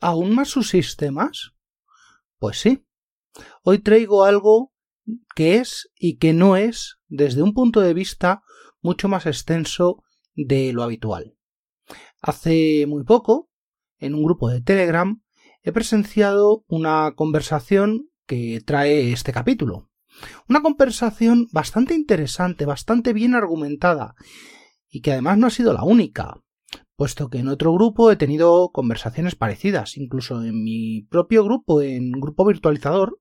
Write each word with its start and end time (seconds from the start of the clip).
¿Aún 0.00 0.34
más 0.34 0.48
sus 0.48 0.70
sistemas? 0.70 1.52
Pues 2.38 2.58
sí. 2.58 2.86
Hoy 3.62 3.80
traigo 3.80 4.24
algo 4.24 4.72
que 5.34 5.56
es 5.56 5.90
y 5.94 6.16
que 6.16 6.32
no 6.32 6.56
es, 6.56 6.98
desde 7.08 7.42
un 7.42 7.52
punto 7.52 7.80
de 7.80 7.92
vista 7.92 8.42
mucho 8.80 9.08
más 9.08 9.26
extenso 9.26 10.02
de 10.34 10.72
lo 10.72 10.82
habitual. 10.82 11.36
Hace 12.22 12.86
muy 12.88 13.04
poco, 13.04 13.50
en 13.98 14.14
un 14.14 14.24
grupo 14.24 14.48
de 14.48 14.62
Telegram, 14.62 15.22
he 15.62 15.72
presenciado 15.72 16.64
una 16.66 17.12
conversación 17.14 18.10
que 18.26 18.62
trae 18.64 19.12
este 19.12 19.32
capítulo. 19.32 19.90
Una 20.48 20.62
conversación 20.62 21.46
bastante 21.52 21.94
interesante, 21.94 22.64
bastante 22.64 23.12
bien 23.12 23.34
argumentada, 23.34 24.14
y 24.88 25.02
que 25.02 25.12
además 25.12 25.36
no 25.36 25.46
ha 25.46 25.50
sido 25.50 25.74
la 25.74 25.84
única, 25.84 26.42
puesto 27.00 27.30
que 27.30 27.38
en 27.38 27.48
otro 27.48 27.72
grupo 27.72 28.10
he 28.10 28.16
tenido 28.16 28.72
conversaciones 28.72 29.34
parecidas, 29.34 29.96
incluso 29.96 30.44
en 30.44 30.62
mi 30.62 31.00
propio 31.08 31.42
grupo, 31.42 31.80
en 31.80 32.12
grupo 32.12 32.44
virtualizador, 32.44 33.18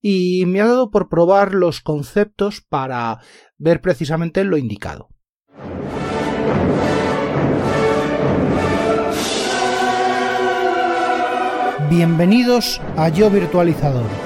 y 0.00 0.46
me 0.46 0.60
ha 0.60 0.66
dado 0.68 0.92
por 0.92 1.08
probar 1.08 1.54
los 1.54 1.80
conceptos 1.80 2.60
para 2.60 3.18
ver 3.58 3.80
precisamente 3.80 4.44
lo 4.44 4.56
indicado. 4.58 5.08
Bienvenidos 11.90 12.80
a 12.96 13.08
Yo 13.08 13.28
Virtualizador. 13.28 14.23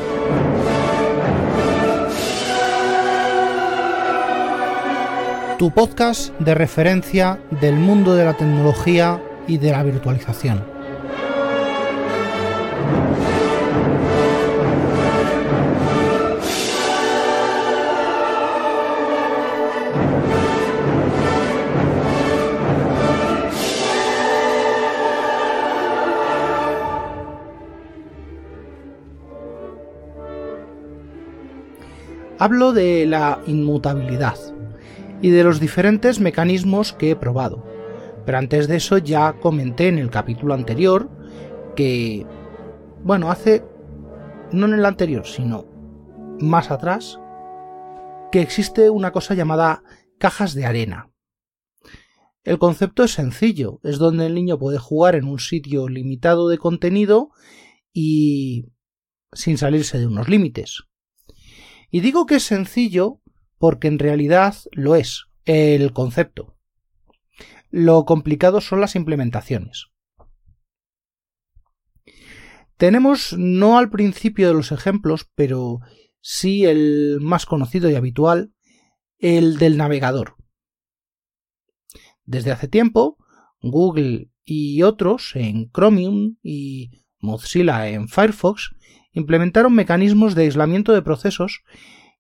Tu 5.58 5.72
podcast 5.72 6.32
de 6.38 6.54
referencia 6.54 7.40
del 7.60 7.74
mundo 7.74 8.14
de 8.14 8.24
la 8.24 8.34
tecnología 8.34 9.20
y 9.48 9.58
de 9.58 9.72
la 9.72 9.82
virtualización. 9.82 10.62
Hablo 32.38 32.72
de 32.72 33.06
la 33.06 33.40
inmutabilidad 33.48 34.36
y 35.20 35.30
de 35.30 35.44
los 35.44 35.60
diferentes 35.60 36.20
mecanismos 36.20 36.92
que 36.92 37.10
he 37.10 37.16
probado. 37.16 37.64
Pero 38.24 38.38
antes 38.38 38.68
de 38.68 38.76
eso 38.76 38.98
ya 38.98 39.34
comenté 39.40 39.88
en 39.88 39.98
el 39.98 40.10
capítulo 40.10 40.54
anterior 40.54 41.10
que, 41.74 42.26
bueno, 43.02 43.30
hace, 43.30 43.64
no 44.52 44.66
en 44.66 44.74
el 44.74 44.84
anterior, 44.84 45.26
sino 45.26 45.66
más 46.40 46.70
atrás, 46.70 47.18
que 48.30 48.40
existe 48.40 48.90
una 48.90 49.12
cosa 49.12 49.34
llamada 49.34 49.82
cajas 50.18 50.54
de 50.54 50.66
arena. 50.66 51.10
El 52.44 52.58
concepto 52.58 53.04
es 53.04 53.12
sencillo, 53.12 53.80
es 53.82 53.98
donde 53.98 54.26
el 54.26 54.34
niño 54.34 54.58
puede 54.58 54.78
jugar 54.78 55.14
en 55.14 55.24
un 55.24 55.38
sitio 55.38 55.88
limitado 55.88 56.48
de 56.48 56.58
contenido 56.58 57.30
y 57.92 58.66
sin 59.32 59.58
salirse 59.58 59.98
de 59.98 60.06
unos 60.06 60.28
límites. 60.28 60.84
Y 61.90 62.00
digo 62.00 62.26
que 62.26 62.36
es 62.36 62.44
sencillo 62.44 63.20
porque 63.58 63.88
en 63.88 63.98
realidad 63.98 64.54
lo 64.72 64.94
es, 64.96 65.26
el 65.44 65.92
concepto. 65.92 66.56
Lo 67.70 68.04
complicado 68.04 68.60
son 68.60 68.80
las 68.80 68.96
implementaciones. 68.96 69.88
Tenemos 72.76 73.34
no 73.36 73.76
al 73.76 73.90
principio 73.90 74.48
de 74.48 74.54
los 74.54 74.70
ejemplos, 74.70 75.28
pero 75.34 75.80
sí 76.20 76.64
el 76.64 77.18
más 77.20 77.44
conocido 77.44 77.90
y 77.90 77.96
habitual, 77.96 78.52
el 79.18 79.58
del 79.58 79.76
navegador. 79.76 80.36
Desde 82.24 82.52
hace 82.52 82.68
tiempo, 82.68 83.18
Google 83.60 84.30
y 84.44 84.82
otros 84.82 85.34
en 85.34 85.70
Chromium 85.72 86.36
y 86.42 87.04
Mozilla 87.18 87.88
en 87.88 88.08
Firefox 88.08 88.70
implementaron 89.12 89.74
mecanismos 89.74 90.34
de 90.34 90.42
aislamiento 90.42 90.92
de 90.92 91.02
procesos 91.02 91.62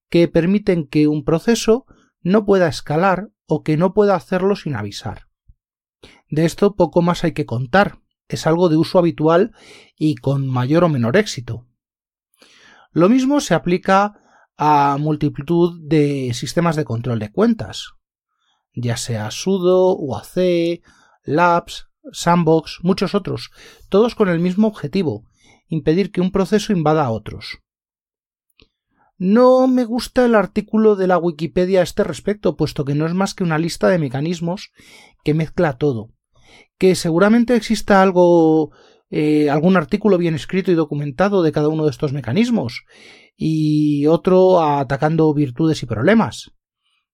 que 0.08 0.28
permiten 0.28 0.86
que 0.86 1.08
un 1.08 1.24
proceso 1.24 1.86
no 2.20 2.44
pueda 2.44 2.68
escalar 2.68 3.30
o 3.46 3.62
que 3.62 3.76
no 3.76 3.94
pueda 3.94 4.14
hacerlo 4.14 4.56
sin 4.56 4.76
avisar. 4.76 5.28
De 6.30 6.44
esto 6.44 6.76
poco 6.76 7.02
más 7.02 7.24
hay 7.24 7.32
que 7.32 7.46
contar, 7.46 8.00
es 8.28 8.46
algo 8.46 8.68
de 8.68 8.76
uso 8.76 8.98
habitual 8.98 9.52
y 9.96 10.16
con 10.16 10.46
mayor 10.46 10.84
o 10.84 10.88
menor 10.88 11.16
éxito. 11.16 11.66
Lo 12.92 13.08
mismo 13.08 13.40
se 13.40 13.54
aplica 13.54 14.20
a 14.56 14.96
multitud 14.98 15.80
de 15.82 16.32
sistemas 16.34 16.76
de 16.76 16.84
control 16.84 17.18
de 17.18 17.30
cuentas, 17.30 17.92
ya 18.74 18.96
sea 18.96 19.30
sudo, 19.30 19.96
UAC, 19.96 20.82
labs, 21.22 21.88
sandbox, 22.12 22.78
muchos 22.82 23.14
otros, 23.14 23.50
todos 23.88 24.14
con 24.14 24.28
el 24.28 24.40
mismo 24.40 24.66
objetivo, 24.66 25.24
impedir 25.68 26.10
que 26.10 26.20
un 26.20 26.32
proceso 26.32 26.72
invada 26.72 27.04
a 27.04 27.10
otros. 27.10 27.60
No 29.18 29.66
me 29.66 29.84
gusta 29.84 30.24
el 30.24 30.36
artículo 30.36 30.94
de 30.94 31.08
la 31.08 31.18
Wikipedia 31.18 31.80
a 31.80 31.82
este 31.82 32.04
respecto, 32.04 32.56
puesto 32.56 32.84
que 32.84 32.94
no 32.94 33.04
es 33.04 33.14
más 33.14 33.34
que 33.34 33.42
una 33.42 33.58
lista 33.58 33.88
de 33.88 33.98
mecanismos 33.98 34.70
que 35.24 35.34
mezcla 35.34 35.76
todo. 35.76 36.10
Que 36.78 36.94
seguramente 36.94 37.56
exista 37.56 38.00
algo, 38.00 38.70
eh, 39.10 39.50
algún 39.50 39.76
artículo 39.76 40.18
bien 40.18 40.36
escrito 40.36 40.70
y 40.70 40.76
documentado 40.76 41.42
de 41.42 41.50
cada 41.50 41.68
uno 41.68 41.84
de 41.84 41.90
estos 41.90 42.12
mecanismos, 42.12 42.84
y 43.36 44.06
otro 44.06 44.62
atacando 44.62 45.34
virtudes 45.34 45.82
y 45.82 45.86
problemas. 45.86 46.52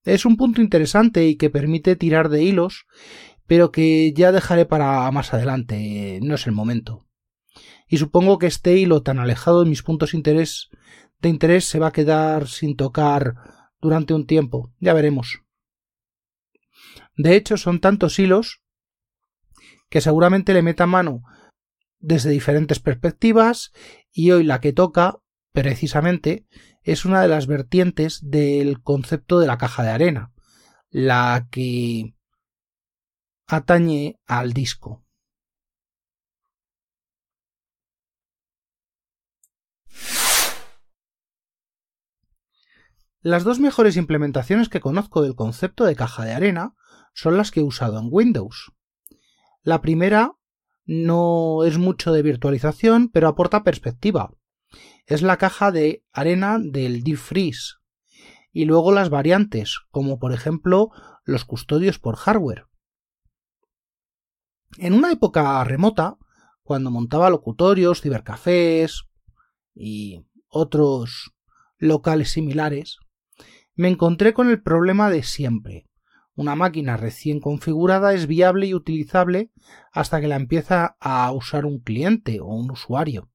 Es 0.04 0.26
un 0.26 0.36
punto 0.36 0.60
interesante 0.60 1.26
y 1.26 1.36
que 1.36 1.48
permite 1.48 1.96
tirar 1.96 2.28
de 2.28 2.42
hilos, 2.42 2.84
pero 3.46 3.72
que 3.72 4.12
ya 4.14 4.30
dejaré 4.30 4.66
para 4.66 5.10
más 5.10 5.32
adelante, 5.32 6.18
no 6.22 6.34
es 6.34 6.46
el 6.46 6.52
momento. 6.52 7.06
Y 7.88 7.96
supongo 7.96 8.38
que 8.38 8.46
este 8.46 8.76
hilo 8.76 9.02
tan 9.02 9.18
alejado 9.18 9.64
de 9.64 9.70
mis 9.70 9.82
puntos 9.82 10.12
de 10.12 10.18
interés 10.18 10.68
de 11.24 11.30
interés 11.30 11.64
se 11.64 11.78
va 11.78 11.88
a 11.88 11.92
quedar 11.92 12.48
sin 12.48 12.76
tocar 12.76 13.34
durante 13.80 14.14
un 14.14 14.26
tiempo. 14.26 14.72
Ya 14.78 14.92
veremos. 14.92 15.40
De 17.16 17.34
hecho, 17.34 17.56
son 17.56 17.80
tantos 17.80 18.18
hilos 18.18 18.60
que 19.88 20.00
seguramente 20.00 20.52
le 20.52 20.62
meta 20.62 20.86
mano 20.86 21.22
desde 21.98 22.30
diferentes 22.30 22.78
perspectivas 22.78 23.72
y 24.12 24.32
hoy 24.32 24.44
la 24.44 24.60
que 24.60 24.72
toca, 24.72 25.18
precisamente, 25.52 26.46
es 26.82 27.06
una 27.06 27.22
de 27.22 27.28
las 27.28 27.46
vertientes 27.46 28.20
del 28.22 28.82
concepto 28.82 29.38
de 29.38 29.46
la 29.46 29.56
caja 29.56 29.82
de 29.82 29.90
arena, 29.90 30.32
la 30.90 31.48
que 31.50 32.14
atañe 33.46 34.18
al 34.26 34.52
disco. 34.52 35.03
Las 43.24 43.42
dos 43.42 43.58
mejores 43.58 43.96
implementaciones 43.96 44.68
que 44.68 44.80
conozco 44.82 45.22
del 45.22 45.34
concepto 45.34 45.86
de 45.86 45.96
caja 45.96 46.26
de 46.26 46.34
arena 46.34 46.74
son 47.14 47.38
las 47.38 47.50
que 47.50 47.60
he 47.60 47.62
usado 47.62 47.98
en 47.98 48.08
Windows. 48.10 48.70
La 49.62 49.80
primera 49.80 50.32
no 50.84 51.64
es 51.64 51.78
mucho 51.78 52.12
de 52.12 52.20
virtualización, 52.20 53.08
pero 53.08 53.28
aporta 53.28 53.62
perspectiva. 53.64 54.34
Es 55.06 55.22
la 55.22 55.38
caja 55.38 55.72
de 55.72 56.04
arena 56.12 56.58
del 56.60 57.02
Deep 57.02 57.16
Freeze. 57.16 57.76
Y 58.52 58.66
luego 58.66 58.92
las 58.92 59.08
variantes, 59.08 59.80
como 59.90 60.18
por 60.18 60.34
ejemplo 60.34 60.90
los 61.24 61.46
custodios 61.46 61.98
por 61.98 62.16
hardware. 62.16 62.66
En 64.76 64.92
una 64.92 65.10
época 65.10 65.64
remota, 65.64 66.18
cuando 66.62 66.90
montaba 66.90 67.30
locutorios, 67.30 68.02
cibercafés 68.02 69.04
y 69.74 70.26
otros 70.50 71.32
locales 71.78 72.30
similares, 72.30 72.98
me 73.74 73.88
encontré 73.88 74.32
con 74.34 74.48
el 74.48 74.62
problema 74.62 75.10
de 75.10 75.22
siempre. 75.22 75.88
Una 76.36 76.56
máquina 76.56 76.96
recién 76.96 77.40
configurada 77.40 78.12
es 78.12 78.26
viable 78.26 78.66
y 78.66 78.74
utilizable 78.74 79.52
hasta 79.92 80.20
que 80.20 80.28
la 80.28 80.36
empieza 80.36 80.96
a 81.00 81.30
usar 81.32 81.64
un 81.64 81.78
cliente 81.78 82.40
o 82.40 82.46
un 82.46 82.70
usuario. 82.70 83.30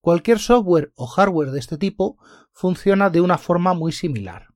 Cualquier 0.00 0.38
software 0.38 0.92
o 0.96 1.06
hardware 1.06 1.50
de 1.50 1.60
este 1.60 1.78
tipo 1.78 2.18
funciona 2.52 3.08
de 3.08 3.20
una 3.20 3.38
forma 3.38 3.72
muy 3.72 3.92
similar. 3.92 4.48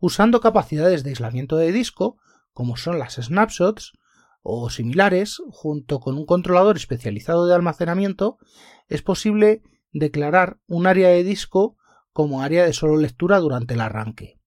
Usando 0.00 0.40
capacidades 0.40 1.04
de 1.04 1.10
aislamiento 1.10 1.56
de 1.56 1.72
disco, 1.72 2.18
como 2.52 2.76
son 2.76 2.98
las 2.98 3.14
snapshots 3.14 3.92
o 4.42 4.70
similares, 4.70 5.40
junto 5.48 6.00
con 6.00 6.16
un 6.16 6.26
controlador 6.26 6.76
especializado 6.76 7.46
de 7.46 7.54
almacenamiento, 7.54 8.38
es 8.88 9.02
posible 9.02 9.62
declarar 9.92 10.58
un 10.66 10.86
área 10.86 11.08
de 11.08 11.24
disco 11.24 11.76
como 12.16 12.40
área 12.40 12.64
de 12.64 12.72
solo 12.72 12.96
lectura 12.96 13.38
durante 13.40 13.74
el 13.74 13.80
arranque. 13.82 14.40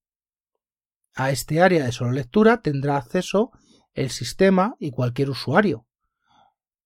A 1.13 1.30
este 1.30 1.62
área 1.62 1.86
de 1.86 1.92
solo 1.92 2.13
lectura 2.13 2.63
tendrá 2.63 2.98
acceso 2.98 3.51
el 3.94 4.10
sistema 4.10 4.75
y 4.80 4.89
cualquier 4.89 5.30
usuario, 5.30 5.86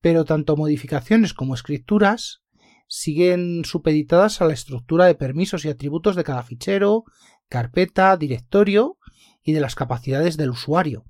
pero 0.01 0.25
tanto 0.25 0.57
modificaciones 0.57 1.33
como 1.33 1.53
escrituras 1.53 2.43
siguen 2.89 3.63
supeditadas 3.63 4.41
a 4.41 4.45
la 4.45 4.53
estructura 4.53 5.05
de 5.05 5.15
permisos 5.15 5.63
y 5.63 5.69
atributos 5.69 6.17
de 6.17 6.25
cada 6.25 6.43
fichero, 6.43 7.05
carpeta, 7.47 8.17
directorio 8.17 8.97
y 9.41 9.53
de 9.53 9.61
las 9.61 9.75
capacidades 9.75 10.35
del 10.35 10.49
usuario. 10.49 11.05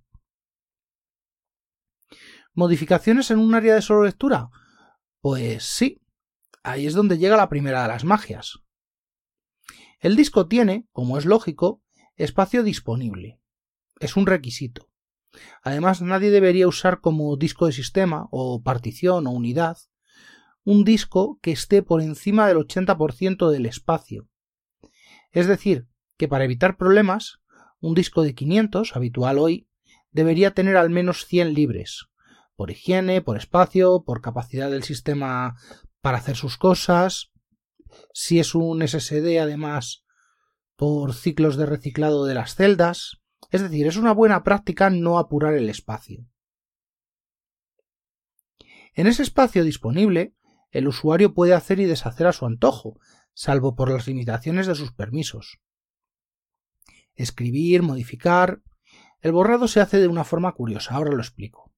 ¿Modificaciones 2.53 3.31
en 3.31 3.39
un 3.39 3.55
área 3.55 3.73
de 3.73 3.81
solo 3.81 4.03
lectura? 4.03 4.49
Pues 5.19 5.63
sí, 5.63 5.99
ahí 6.61 6.85
es 6.85 6.93
donde 6.93 7.17
llega 7.17 7.37
la 7.37 7.49
primera 7.49 7.81
de 7.81 7.87
las 7.87 8.03
magias. 8.03 8.62
El 10.03 10.17
disco 10.17 10.47
tiene, 10.47 10.85
como 10.91 11.17
es 11.17 11.23
lógico, 11.23 11.81
espacio 12.17 12.61
disponible. 12.61 13.39
Es 14.01 14.17
un 14.17 14.25
requisito. 14.25 14.89
Además, 15.61 16.01
nadie 16.01 16.29
debería 16.29 16.67
usar 16.67 16.99
como 16.99 17.37
disco 17.37 17.67
de 17.67 17.71
sistema 17.71 18.27
o 18.29 18.61
partición 18.61 19.27
o 19.27 19.31
unidad 19.31 19.77
un 20.65 20.83
disco 20.83 21.39
que 21.41 21.53
esté 21.53 21.83
por 21.83 22.01
encima 22.01 22.49
del 22.49 22.57
80% 22.57 23.49
del 23.49 23.65
espacio. 23.65 24.27
Es 25.31 25.47
decir, 25.47 25.87
que 26.17 26.27
para 26.27 26.43
evitar 26.43 26.75
problemas, 26.75 27.39
un 27.79 27.95
disco 27.95 28.23
de 28.23 28.35
500, 28.35 28.97
habitual 28.97 29.37
hoy, 29.37 29.69
debería 30.11 30.53
tener 30.53 30.75
al 30.75 30.89
menos 30.89 31.25
100 31.27 31.53
libres, 31.53 32.07
por 32.57 32.71
higiene, 32.71 33.21
por 33.21 33.37
espacio, 33.37 34.03
por 34.05 34.19
capacidad 34.19 34.69
del 34.69 34.83
sistema 34.83 35.55
para 36.01 36.17
hacer 36.17 36.35
sus 36.35 36.57
cosas, 36.57 37.32
si 38.13 38.39
es 38.39 38.55
un 38.55 38.87
SSD 38.87 39.39
además 39.39 40.03
por 40.75 41.13
ciclos 41.13 41.55
de 41.57 41.65
reciclado 41.65 42.25
de 42.25 42.33
las 42.33 42.55
celdas, 42.55 43.21
es 43.51 43.61
decir, 43.61 43.87
es 43.87 43.97
una 43.97 44.13
buena 44.13 44.43
práctica 44.43 44.89
no 44.89 45.19
apurar 45.19 45.53
el 45.53 45.69
espacio. 45.69 46.25
En 48.95 49.07
ese 49.07 49.23
espacio 49.23 49.63
disponible, 49.63 50.35
el 50.71 50.87
usuario 50.87 51.33
puede 51.33 51.53
hacer 51.53 51.79
y 51.79 51.85
deshacer 51.85 52.27
a 52.27 52.33
su 52.33 52.45
antojo, 52.45 52.99
salvo 53.33 53.75
por 53.75 53.91
las 53.91 54.07
limitaciones 54.07 54.67
de 54.67 54.75
sus 54.75 54.91
permisos. 54.91 55.59
Escribir, 57.15 57.83
modificar. 57.83 58.61
El 59.21 59.31
borrado 59.31 59.67
se 59.67 59.81
hace 59.81 59.99
de 59.99 60.07
una 60.07 60.23
forma 60.23 60.51
curiosa, 60.53 60.95
ahora 60.95 61.11
lo 61.11 61.21
explico. 61.21 61.71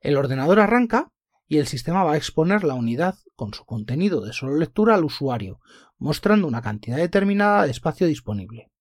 El 0.00 0.16
ordenador 0.16 0.58
arranca 0.58 1.12
y 1.52 1.58
el 1.58 1.66
sistema 1.66 2.02
va 2.02 2.14
a 2.14 2.16
exponer 2.16 2.64
la 2.64 2.72
unidad 2.72 3.18
con 3.36 3.52
su 3.52 3.66
contenido 3.66 4.22
de 4.22 4.32
solo 4.32 4.56
lectura 4.56 4.94
al 4.94 5.04
usuario, 5.04 5.60
mostrando 5.98 6.48
una 6.48 6.62
cantidad 6.62 6.96
determinada 6.96 7.66
de 7.66 7.70
espacio 7.70 8.06
disponible. 8.06 8.72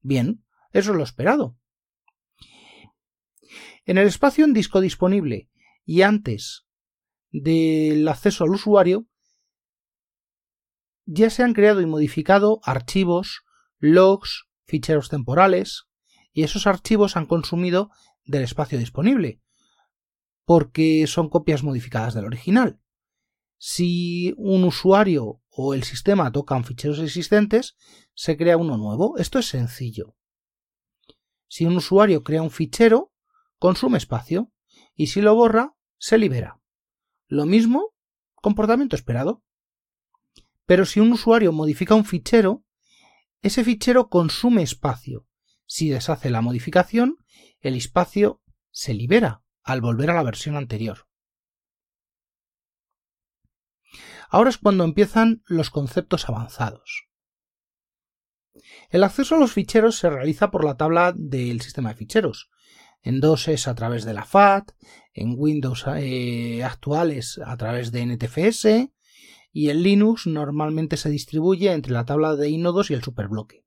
Bien, 0.00 0.42
eso 0.72 0.92
es 0.92 0.96
lo 0.96 1.02
esperado. 1.02 1.58
En 3.84 3.98
el 3.98 4.06
espacio 4.06 4.46
en 4.46 4.54
disco 4.54 4.80
disponible 4.80 5.50
y 5.84 6.00
antes 6.00 6.64
del 7.32 8.08
acceso 8.08 8.44
al 8.44 8.50
usuario, 8.52 9.06
ya 11.04 11.28
se 11.28 11.42
han 11.42 11.52
creado 11.52 11.82
y 11.82 11.86
modificado 11.86 12.60
archivos, 12.62 13.42
logs, 13.76 14.46
ficheros 14.64 15.10
temporales, 15.10 15.84
y 16.32 16.44
esos 16.44 16.66
archivos 16.66 17.18
han 17.18 17.26
consumido 17.26 17.90
del 18.24 18.42
espacio 18.42 18.78
disponible, 18.78 19.42
porque 20.46 21.06
son 21.08 21.28
copias 21.28 21.64
modificadas 21.64 22.14
del 22.14 22.24
original. 22.24 22.80
Si 23.58 24.32
un 24.38 24.64
usuario 24.64 25.42
o 25.50 25.74
el 25.74 25.82
sistema 25.82 26.30
tocan 26.30 26.64
ficheros 26.64 27.00
existentes, 27.00 27.76
se 28.14 28.36
crea 28.36 28.56
uno 28.56 28.78
nuevo. 28.78 29.18
Esto 29.18 29.40
es 29.40 29.48
sencillo. 29.48 30.16
Si 31.48 31.66
un 31.66 31.76
usuario 31.76 32.22
crea 32.22 32.42
un 32.42 32.50
fichero, 32.50 33.12
consume 33.58 33.98
espacio, 33.98 34.52
y 34.94 35.08
si 35.08 35.20
lo 35.20 35.34
borra, 35.34 35.74
se 35.98 36.16
libera. 36.16 36.60
Lo 37.26 37.44
mismo, 37.44 37.94
comportamiento 38.36 38.94
esperado. 38.94 39.42
Pero 40.64 40.86
si 40.86 41.00
un 41.00 41.12
usuario 41.12 41.52
modifica 41.52 41.94
un 41.96 42.04
fichero, 42.04 42.64
ese 43.42 43.64
fichero 43.64 44.08
consume 44.08 44.62
espacio. 44.62 45.26
Si 45.64 45.88
deshace 45.88 46.30
la 46.30 46.40
modificación, 46.40 47.16
el 47.60 47.74
espacio 47.74 48.42
se 48.70 48.94
libera 48.94 49.42
al 49.66 49.80
volver 49.80 50.10
a 50.10 50.14
la 50.14 50.22
versión 50.22 50.56
anterior. 50.56 51.08
Ahora 54.30 54.48
es 54.48 54.58
cuando 54.58 54.84
empiezan 54.84 55.42
los 55.46 55.70
conceptos 55.70 56.28
avanzados. 56.28 57.08
El 58.90 59.04
acceso 59.04 59.34
a 59.34 59.38
los 59.38 59.52
ficheros 59.52 59.98
se 59.98 60.08
realiza 60.08 60.50
por 60.50 60.64
la 60.64 60.76
tabla 60.76 61.12
del 61.14 61.60
sistema 61.60 61.90
de 61.90 61.96
ficheros. 61.96 62.48
En 63.02 63.20
DOS 63.20 63.48
es 63.48 63.68
a 63.68 63.74
través 63.74 64.04
de 64.04 64.14
la 64.14 64.24
FAT, 64.24 64.72
en 65.12 65.34
Windows 65.36 65.84
eh, 65.96 66.62
actuales 66.64 67.40
a 67.44 67.56
través 67.56 67.92
de 67.92 68.06
NTFS 68.06 68.90
y 69.52 69.70
en 69.70 69.82
Linux 69.82 70.26
normalmente 70.26 70.96
se 70.96 71.10
distribuye 71.10 71.72
entre 71.72 71.92
la 71.92 72.04
tabla 72.04 72.36
de 72.36 72.50
inodos 72.50 72.90
y 72.90 72.94
el 72.94 73.02
superbloque. 73.02 73.64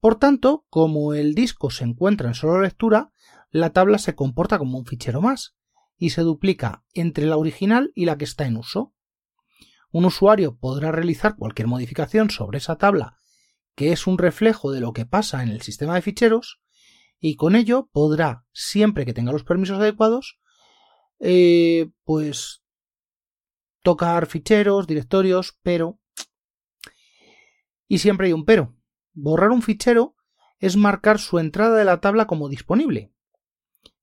Por 0.00 0.18
tanto, 0.18 0.66
como 0.68 1.14
el 1.14 1.34
disco 1.34 1.70
se 1.70 1.84
encuentra 1.84 2.28
en 2.28 2.34
solo 2.34 2.60
lectura, 2.60 3.10
la 3.54 3.70
tabla 3.70 3.98
se 3.98 4.16
comporta 4.16 4.58
como 4.58 4.78
un 4.78 4.84
fichero 4.84 5.20
más 5.20 5.54
y 5.96 6.10
se 6.10 6.22
duplica 6.22 6.84
entre 6.92 7.24
la 7.24 7.36
original 7.36 7.92
y 7.94 8.04
la 8.04 8.18
que 8.18 8.24
está 8.24 8.46
en 8.46 8.56
uso. 8.56 8.92
Un 9.92 10.06
usuario 10.06 10.58
podrá 10.58 10.90
realizar 10.90 11.36
cualquier 11.36 11.68
modificación 11.68 12.30
sobre 12.30 12.58
esa 12.58 12.78
tabla 12.78 13.20
que 13.76 13.92
es 13.92 14.08
un 14.08 14.18
reflejo 14.18 14.72
de 14.72 14.80
lo 14.80 14.92
que 14.92 15.06
pasa 15.06 15.44
en 15.44 15.50
el 15.50 15.62
sistema 15.62 15.94
de 15.94 16.02
ficheros 16.02 16.60
y 17.20 17.36
con 17.36 17.54
ello 17.54 17.88
podrá, 17.92 18.44
siempre 18.52 19.06
que 19.06 19.14
tenga 19.14 19.30
los 19.30 19.44
permisos 19.44 19.78
adecuados, 19.78 20.40
eh, 21.20 21.92
pues 22.02 22.64
tocar 23.84 24.26
ficheros, 24.26 24.88
directorios, 24.88 25.56
pero... 25.62 26.00
Y 27.86 27.98
siempre 27.98 28.26
hay 28.26 28.32
un 28.32 28.44
pero. 28.44 28.74
Borrar 29.12 29.50
un 29.50 29.62
fichero 29.62 30.16
es 30.58 30.76
marcar 30.76 31.20
su 31.20 31.38
entrada 31.38 31.76
de 31.76 31.84
la 31.84 32.00
tabla 32.00 32.26
como 32.26 32.48
disponible. 32.48 33.13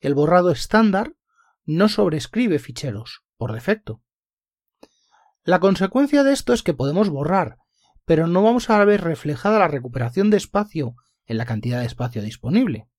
El 0.02 0.14
borrado 0.14 0.52
estándar 0.52 1.16
no 1.64 1.88
sobrescribe 1.88 2.60
ficheros, 2.60 3.24
por 3.38 3.54
defecto. 3.54 4.04
La 5.44 5.60
consecuencia 5.60 6.24
de 6.24 6.34
esto 6.34 6.52
es 6.52 6.62
que 6.62 6.74
podemos 6.74 7.10
borrar 7.10 7.58
pero 8.06 8.28
no 8.28 8.44
vamos 8.44 8.70
a 8.70 8.84
ver 8.84 9.02
reflejada 9.02 9.60
la 9.60 9.68
recuperación 9.68 10.30
de 10.30 10.38
espacio 10.38 10.96
en 11.26 11.38
la 11.38 11.46
cantidad 11.46 11.80
de 11.80 11.86
espacio 11.86 12.22
disponible. 12.22 12.90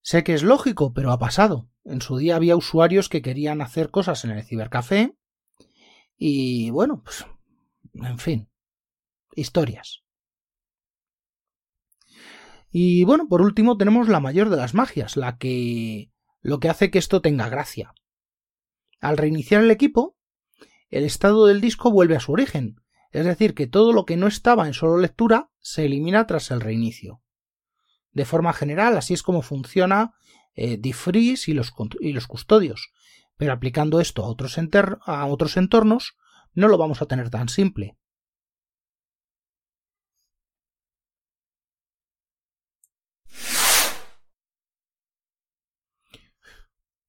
Sé 0.00 0.24
que 0.24 0.34
es 0.34 0.42
lógico, 0.42 0.92
pero 0.92 1.12
ha 1.12 1.18
pasado. 1.18 1.70
En 1.84 2.00
su 2.00 2.16
día 2.16 2.36
había 2.36 2.56
usuarios 2.56 3.08
que 3.08 3.22
querían 3.22 3.60
hacer 3.60 3.90
cosas 3.90 4.24
en 4.24 4.30
el 4.30 4.42
cibercafé 4.42 5.16
y 6.16 6.70
bueno, 6.70 7.02
pues, 7.04 7.26
en 7.94 8.18
fin, 8.18 8.50
historias. 9.36 10.02
Y 12.70 13.04
bueno, 13.04 13.28
por 13.28 13.40
último 13.40 13.76
tenemos 13.76 14.08
la 14.08 14.20
mayor 14.20 14.50
de 14.50 14.56
las 14.56 14.74
magias, 14.74 15.16
la 15.16 15.38
que 15.38 16.10
lo 16.40 16.60
que 16.60 16.68
hace 16.68 16.90
que 16.90 16.98
esto 16.98 17.20
tenga 17.20 17.48
gracia. 17.48 17.94
Al 19.00 19.16
reiniciar 19.16 19.62
el 19.62 19.70
equipo, 19.70 20.16
el 20.90 21.04
estado 21.04 21.46
del 21.46 21.60
disco 21.60 21.90
vuelve 21.90 22.16
a 22.16 22.20
su 22.20 22.32
origen, 22.32 22.76
es 23.10 23.24
decir, 23.24 23.54
que 23.54 23.66
todo 23.66 23.92
lo 23.92 24.04
que 24.04 24.16
no 24.16 24.26
estaba 24.26 24.66
en 24.66 24.74
solo 24.74 24.98
lectura 24.98 25.50
se 25.60 25.86
elimina 25.86 26.26
tras 26.26 26.50
el 26.50 26.60
reinicio. 26.60 27.22
De 28.12 28.24
forma 28.24 28.52
general, 28.52 28.96
así 28.96 29.14
es 29.14 29.22
como 29.22 29.42
funciona 29.42 30.14
eh, 30.54 30.76
Diffreeze 30.76 31.50
y 31.50 31.54
los, 31.54 31.70
custodios, 32.26 32.90
pero 33.36 33.52
aplicando 33.52 34.00
esto 34.00 34.24
a 34.24 34.28
otros 34.28 35.56
entornos 35.56 36.16
no 36.52 36.68
lo 36.68 36.78
vamos 36.78 37.00
a 37.00 37.06
tener 37.06 37.30
tan 37.30 37.48
simple. 37.48 37.96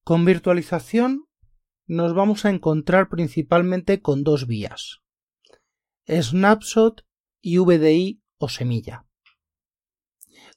Con 0.10 0.26
virtualización 0.26 1.28
nos 1.86 2.16
vamos 2.16 2.44
a 2.44 2.50
encontrar 2.50 3.10
principalmente 3.10 4.02
con 4.02 4.24
dos 4.24 4.48
vías 4.48 5.04
snapshot 6.08 7.06
y 7.42 7.60
VDI 7.60 8.20
o 8.40 8.50
semilla. 8.50 9.06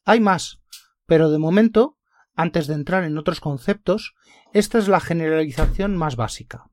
Hay 0.07 0.21
más, 0.21 0.63
pero 1.05 1.29
de 1.29 1.37
momento, 1.37 1.99
antes 2.35 2.67
de 2.67 2.73
entrar 2.73 3.05
en 3.05 3.19
otros 3.19 3.41
conceptos, 3.41 4.15
esta 4.55 4.79
es 4.79 4.89
la 4.89 5.01
generalización 5.01 5.99
más 5.99 6.17
básica. 6.17 6.71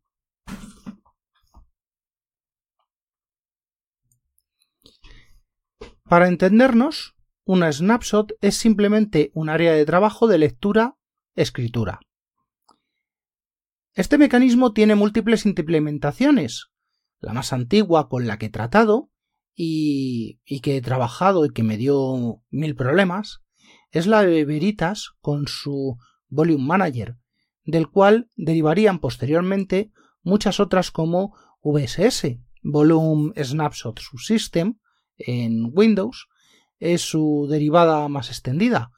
Para 6.03 6.29
entendernos, 6.29 7.17
una 7.43 7.73
snapshot 7.73 8.35
es 8.39 8.55
simplemente 8.55 9.31
un 9.33 9.49
área 9.49 9.73
de 9.73 9.83
trabajo 9.83 10.27
de 10.27 10.37
lectura-escritura. 10.37 11.99
Este 13.93 14.17
mecanismo 14.17 14.71
tiene 14.71 14.95
múltiples 14.95 15.45
implementaciones, 15.45 16.69
la 17.19 17.33
más 17.33 17.53
antigua 17.53 18.07
con 18.07 18.27
la 18.27 18.37
que 18.37 18.47
he 18.47 18.49
tratado 18.49 19.09
y, 19.55 20.39
que 20.61 20.77
he 20.77 20.81
trabajado 20.81 21.45
y 21.45 21.49
que 21.49 21.63
me 21.63 21.75
dio 21.75 22.41
mil 22.49 22.75
problemas, 22.75 23.41
es 23.91 24.05
la 24.05 24.23
de 24.23 24.45
Veritas 24.45 25.15
con 25.21 25.47
su 25.47 25.97
Volume 26.27 26.63
Manager, 26.63 27.17
del 27.65 27.89
cual 27.89 28.29
derivarían 28.35 28.99
posteriormente 28.99 29.91
muchas 30.21 30.59
otras 30.59 30.91
como 30.91 31.35
VSS, 31.63 32.37
Volume 32.61 33.33
Snapshot 33.43 33.99
Subsystem, 33.99 34.79
en 35.17 35.71
Windows, 35.73 36.27
es 36.77 37.01
su 37.01 37.47
derivada 37.49 38.07
más 38.07 38.29
extendida. 38.29 38.91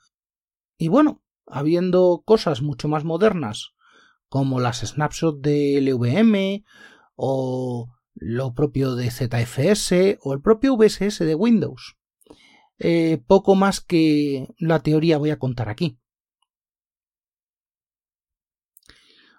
Y 0.77 0.89
bueno, 0.89 1.23
habiendo 1.47 2.21
cosas 2.25 2.61
mucho 2.61 2.87
más 2.87 3.03
modernas 3.03 3.73
como 4.31 4.61
las 4.61 4.79
snapshots 4.79 5.41
de 5.41 5.81
LVM 5.81 6.63
o 7.15 7.91
lo 8.13 8.53
propio 8.53 8.95
de 8.95 9.11
ZFS 9.11 10.19
o 10.21 10.33
el 10.33 10.41
propio 10.41 10.77
VSS 10.77 11.19
de 11.19 11.35
Windows. 11.35 11.97
Eh, 12.79 13.21
poco 13.27 13.55
más 13.55 13.81
que 13.81 14.47
la 14.57 14.79
teoría 14.79 15.17
voy 15.17 15.31
a 15.31 15.37
contar 15.37 15.67
aquí. 15.67 15.99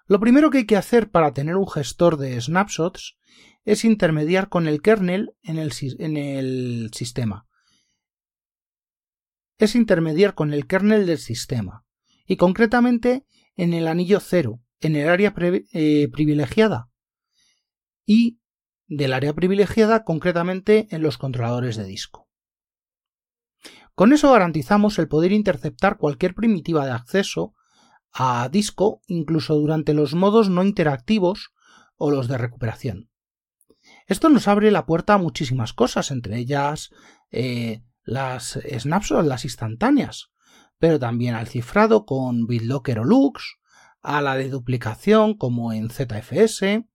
Lo 0.05 0.19
primero 0.19 0.51
que 0.51 0.59
hay 0.59 0.67
que 0.67 0.77
hacer 0.77 1.09
para 1.09 1.33
tener 1.33 1.55
un 1.55 1.67
gestor 1.67 2.17
de 2.17 2.39
snapshots 2.39 3.17
es 3.65 3.85
intermediar 3.85 4.47
con 4.47 4.67
el 4.67 4.83
kernel 4.83 5.33
en 5.41 5.57
el, 5.57 5.73
en 5.97 6.17
el 6.17 6.91
sistema. 6.93 7.47
Es 9.57 9.73
intermediar 9.73 10.35
con 10.35 10.53
el 10.53 10.67
kernel 10.67 11.07
del 11.07 11.17
sistema 11.17 11.83
y 12.27 12.37
concretamente 12.37 13.25
en 13.55 13.73
el 13.73 13.87
anillo 13.87 14.19
cero, 14.19 14.62
en 14.83 14.95
el 14.95 15.09
área 15.09 15.33
eh, 15.37 16.09
privilegiada 16.11 16.89
y 18.05 18.39
del 18.87 19.13
área 19.13 19.33
privilegiada 19.33 20.03
concretamente 20.03 20.87
en 20.91 21.01
los 21.01 21.17
controladores 21.17 21.75
de 21.77 21.85
disco. 21.85 22.29
Con 23.95 24.11
eso 24.11 24.31
garantizamos 24.31 24.97
el 24.99 25.07
poder 25.07 25.31
interceptar 25.31 25.97
cualquier 25.97 26.33
primitiva 26.33 26.85
de 26.85 26.91
acceso 26.91 27.53
a 28.11 28.49
disco 28.49 29.01
incluso 29.07 29.55
durante 29.55 29.93
los 29.93 30.13
modos 30.13 30.49
no 30.49 30.63
interactivos 30.63 31.53
o 31.95 32.11
los 32.11 32.27
de 32.27 32.37
recuperación. 32.37 33.09
Esto 34.07 34.29
nos 34.29 34.47
abre 34.47 34.71
la 34.71 34.85
puerta 34.85 35.13
a 35.13 35.17
muchísimas 35.17 35.73
cosas, 35.73 36.11
entre 36.11 36.37
ellas 36.37 36.91
eh, 37.31 37.83
las 38.03 38.59
snapshots, 38.79 39.27
las 39.27 39.45
instantáneas, 39.45 40.31
pero 40.77 40.99
también 40.99 41.35
al 41.35 41.47
cifrado 41.47 42.05
con 42.05 42.45
BitLocker 42.45 42.99
o 42.99 43.03
Lux, 43.03 43.57
a 44.03 44.21
la 44.21 44.35
deduplicación 44.35 45.35
como 45.35 45.73
en 45.73 45.89
ZFS, 45.89 46.85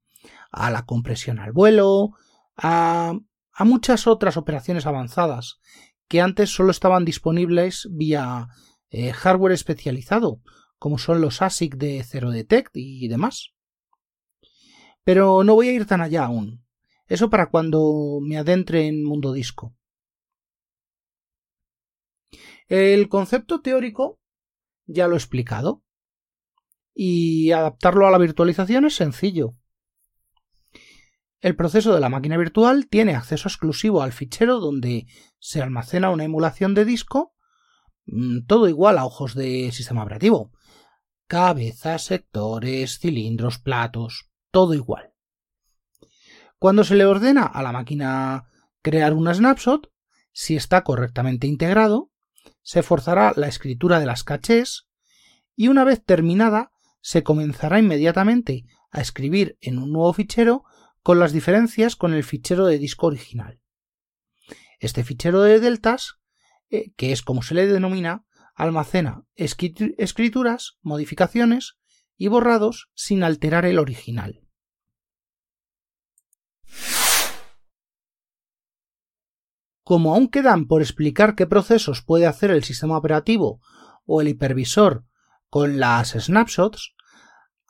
a 0.53 0.71
la 0.71 0.85
compresión 0.85 1.39
al 1.39 1.53
vuelo, 1.53 2.13
a, 2.57 3.15
muchas 3.61 4.07
otras 4.07 4.37
operaciones 4.37 4.87
avanzadas 4.87 5.59
que 6.07 6.21
antes 6.21 6.51
solo 6.51 6.71
estaban 6.71 7.05
disponibles 7.05 7.89
vía 7.91 8.49
eh, 8.91 9.13
hardware 9.13 9.53
especializado, 9.53 10.41
como 10.79 10.99
son 10.99 11.21
los 11.21 11.43
ASIC 11.43 11.75
de 11.77 12.05
Zero 12.05 12.31
Detect 12.31 12.71
y 12.75 13.09
demás. 13.09 13.55
Pero 15.03 15.43
no 15.43 15.55
voy 15.55 15.69
a 15.69 15.73
ir 15.73 15.87
tan 15.87 16.03
allá 16.03 16.27
aún. 16.27 16.65
Eso 17.07 17.31
para 17.31 17.51
cuando 17.51 18.19
me 18.23 18.37
adentre 18.37 18.87
en 18.87 19.03
mundo 19.03 19.33
disco. 19.33 19.75
El 22.69 23.09
concepto 23.09 23.61
teórico 23.61 24.21
ya 24.87 25.09
lo 25.09 25.15
he 25.15 25.19
explicado. 25.19 25.83
Y 27.01 27.53
adaptarlo 27.53 28.09
a 28.09 28.11
la 28.11 28.19
virtualización 28.19 28.85
es 28.85 28.97
sencillo. 28.97 29.55
El 31.41 31.55
proceso 31.55 31.95
de 31.95 32.01
la 32.01 32.09
máquina 32.09 32.37
virtual 32.37 32.89
tiene 32.89 33.15
acceso 33.15 33.47
exclusivo 33.47 34.03
al 34.03 34.11
fichero 34.11 34.59
donde 34.59 35.07
se 35.39 35.63
almacena 35.63 36.11
una 36.11 36.25
emulación 36.25 36.75
de 36.75 36.85
disco, 36.85 37.37
mm, 38.07 38.47
todo 38.49 38.69
igual 38.69 38.99
a 38.99 39.05
ojos 39.05 39.37
de 39.37 39.71
sistema 39.71 40.03
operativo. 40.03 40.51
Cabezas, 41.29 42.03
sectores, 42.03 42.99
cilindros, 42.99 43.61
platos, 43.61 44.33
todo 44.51 44.75
igual. 44.75 45.13
Cuando 46.59 46.83
se 46.83 46.97
le 46.97 47.05
ordena 47.05 47.45
a 47.45 47.63
la 47.63 47.71
máquina 47.71 48.51
crear 48.83 49.15
una 49.15 49.35
snapshot, 49.35 49.89
si 50.33 50.57
está 50.57 50.83
correctamente 50.83 51.47
integrado, 51.47 52.11
se 52.63 52.83
forzará 52.83 53.35
la 53.37 53.47
escritura 53.47 54.01
de 54.01 54.07
las 54.07 54.25
cachés 54.25 54.89
y 55.55 55.69
una 55.69 55.85
vez 55.85 56.05
terminada 56.05 56.73
se 57.01 57.23
comenzará 57.23 57.79
inmediatamente 57.79 58.65
a 58.91 59.01
escribir 59.01 59.57
en 59.61 59.79
un 59.79 59.93
nuevo 59.93 60.13
fichero 60.13 60.65
con 61.03 61.19
las 61.19 61.33
diferencias 61.33 61.97
con 61.97 62.15
el 62.15 62.25
fichero 62.25 62.67
de 62.67 62.79
disco 62.79 63.07
original. 63.07 63.61
Este 64.79 65.05
fichero 65.05 65.43
de 65.43 65.61
deltas, 65.61 66.19
eh, 66.71 66.93
que 66.97 67.13
es 67.13 67.23
como 67.23 67.43
se 67.43 67.55
le 67.55 67.67
denomina, 67.67 68.25
almacena 68.55 69.25
escrituras, 69.37 70.79
modificaciones 70.83 71.79
y 72.17 72.29
borrados 72.29 72.91
sin 72.95 73.23
alterar 73.23 73.65
el 73.65 73.79
original. 73.79 74.43
Como 79.83 80.13
aún 80.13 80.29
quedan 80.29 80.67
por 80.67 80.83
explicar 80.83 81.35
qué 81.35 81.47
procesos 81.47 82.03
puede 82.03 82.27
hacer 82.27 82.51
el 82.51 82.65
sistema 82.65 82.99
operativo 82.99 83.61
o 84.05 84.21
el 84.21 84.29
hipervisor 84.29 85.05
con 85.51 85.79
las 85.79 86.11
snapshots, 86.11 86.95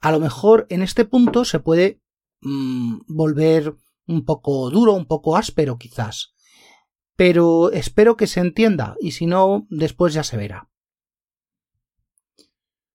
a 0.00 0.12
lo 0.12 0.20
mejor 0.20 0.66
en 0.70 0.82
este 0.82 1.04
punto 1.04 1.44
se 1.44 1.60
puede 1.60 2.00
mm, 2.40 3.00
volver 3.08 3.74
un 4.06 4.24
poco 4.24 4.70
duro, 4.70 4.94
un 4.94 5.06
poco 5.06 5.36
áspero 5.36 5.76
quizás. 5.76 6.34
Pero 7.16 7.72
espero 7.72 8.16
que 8.16 8.26
se 8.26 8.40
entienda 8.40 8.96
y 9.00 9.12
si 9.12 9.26
no, 9.26 9.66
después 9.70 10.14
ya 10.14 10.22
se 10.22 10.36
verá. 10.36 10.70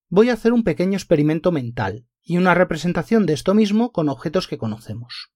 Voy 0.07 0.29
a 0.29 0.33
hacer 0.33 0.53
un 0.53 0.63
pequeño 0.63 0.93
experimento 0.93 1.51
mental 1.51 2.07
y 2.21 2.37
una 2.37 2.53
representación 2.53 3.25
de 3.25 3.33
esto 3.33 3.53
mismo 3.53 3.91
con 3.91 4.09
objetos 4.09 4.47
que 4.47 4.57
conocemos. 4.57 5.33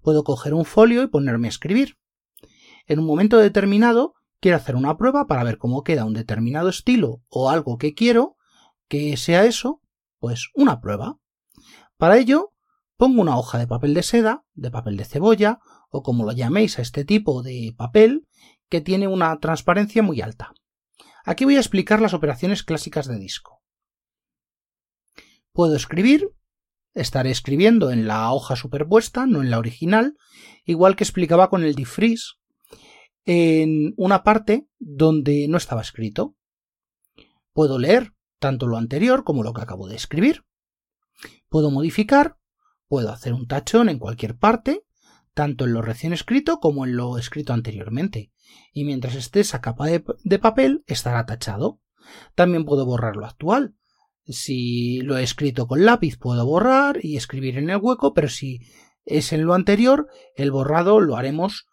Puedo 0.00 0.24
coger 0.24 0.54
un 0.54 0.64
folio 0.64 1.02
y 1.02 1.08
ponerme 1.08 1.48
a 1.48 1.50
escribir 1.50 1.98
en 2.86 3.00
un 3.00 3.06
momento 3.06 3.38
determinado 3.38 4.14
quiero 4.46 4.58
hacer 4.58 4.76
una 4.76 4.96
prueba 4.96 5.26
para 5.26 5.42
ver 5.42 5.58
cómo 5.58 5.82
queda 5.82 6.04
un 6.04 6.14
determinado 6.14 6.68
estilo 6.68 7.20
o 7.28 7.50
algo 7.50 7.78
que 7.78 7.94
quiero 7.94 8.36
que 8.88 9.16
sea 9.16 9.44
eso, 9.44 9.82
pues 10.20 10.50
una 10.54 10.80
prueba. 10.80 11.18
Para 11.96 12.16
ello, 12.16 12.52
pongo 12.96 13.22
una 13.22 13.36
hoja 13.36 13.58
de 13.58 13.66
papel 13.66 13.92
de 13.92 14.04
seda, 14.04 14.44
de 14.54 14.70
papel 14.70 14.96
de 14.96 15.04
cebolla, 15.04 15.58
o 15.90 16.04
como 16.04 16.24
lo 16.24 16.30
llaméis 16.30 16.78
a 16.78 16.82
este 16.82 17.04
tipo 17.04 17.42
de 17.42 17.74
papel, 17.76 18.28
que 18.68 18.80
tiene 18.80 19.08
una 19.08 19.36
transparencia 19.40 20.04
muy 20.04 20.20
alta. 20.20 20.52
Aquí 21.24 21.44
voy 21.44 21.56
a 21.56 21.60
explicar 21.60 22.00
las 22.00 22.14
operaciones 22.14 22.62
clásicas 22.62 23.08
de 23.08 23.18
disco. 23.18 23.64
Puedo 25.50 25.74
escribir, 25.74 26.30
estaré 26.94 27.32
escribiendo 27.32 27.90
en 27.90 28.06
la 28.06 28.30
hoja 28.30 28.54
superpuesta, 28.54 29.26
no 29.26 29.42
en 29.42 29.50
la 29.50 29.58
original, 29.58 30.16
igual 30.64 30.94
que 30.94 31.02
explicaba 31.02 31.50
con 31.50 31.64
el 31.64 31.74
defreeze, 31.74 32.34
en 33.26 33.92
una 33.96 34.22
parte 34.22 34.68
donde 34.78 35.48
no 35.48 35.58
estaba 35.58 35.82
escrito. 35.82 36.36
Puedo 37.52 37.78
leer 37.78 38.14
tanto 38.38 38.66
lo 38.66 38.76
anterior 38.76 39.24
como 39.24 39.42
lo 39.42 39.52
que 39.52 39.62
acabo 39.62 39.88
de 39.88 39.96
escribir. 39.96 40.44
Puedo 41.48 41.70
modificar, 41.70 42.38
puedo 42.86 43.10
hacer 43.10 43.32
un 43.32 43.46
tachón 43.46 43.88
en 43.88 43.98
cualquier 43.98 44.38
parte, 44.38 44.84
tanto 45.34 45.64
en 45.64 45.72
lo 45.72 45.82
recién 45.82 46.12
escrito 46.12 46.60
como 46.60 46.86
en 46.86 46.96
lo 46.96 47.18
escrito 47.18 47.52
anteriormente, 47.52 48.32
y 48.72 48.84
mientras 48.84 49.16
esté 49.16 49.40
esa 49.40 49.60
capa 49.60 49.86
de, 49.86 50.04
de 50.24 50.38
papel 50.38 50.84
estará 50.86 51.26
tachado. 51.26 51.80
También 52.34 52.64
puedo 52.64 52.86
borrar 52.86 53.16
lo 53.16 53.26
actual. 53.26 53.74
Si 54.24 55.00
lo 55.00 55.18
he 55.18 55.22
escrito 55.22 55.66
con 55.66 55.84
lápiz 55.84 56.16
puedo 56.16 56.44
borrar 56.46 57.04
y 57.04 57.16
escribir 57.16 57.58
en 57.58 57.70
el 57.70 57.78
hueco, 57.78 58.14
pero 58.14 58.28
si 58.28 58.60
es 59.04 59.32
en 59.32 59.44
lo 59.44 59.54
anterior, 59.54 60.08
el 60.36 60.52
borrado 60.52 61.00
lo 61.00 61.16
haremos 61.16 61.66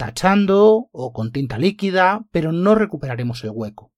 tachando 0.00 0.88
o 0.92 1.12
con 1.12 1.30
tinta 1.30 1.58
líquida, 1.58 2.26
pero 2.30 2.52
no 2.52 2.74
recuperaremos 2.74 3.44
el 3.44 3.50
hueco. 3.52 3.92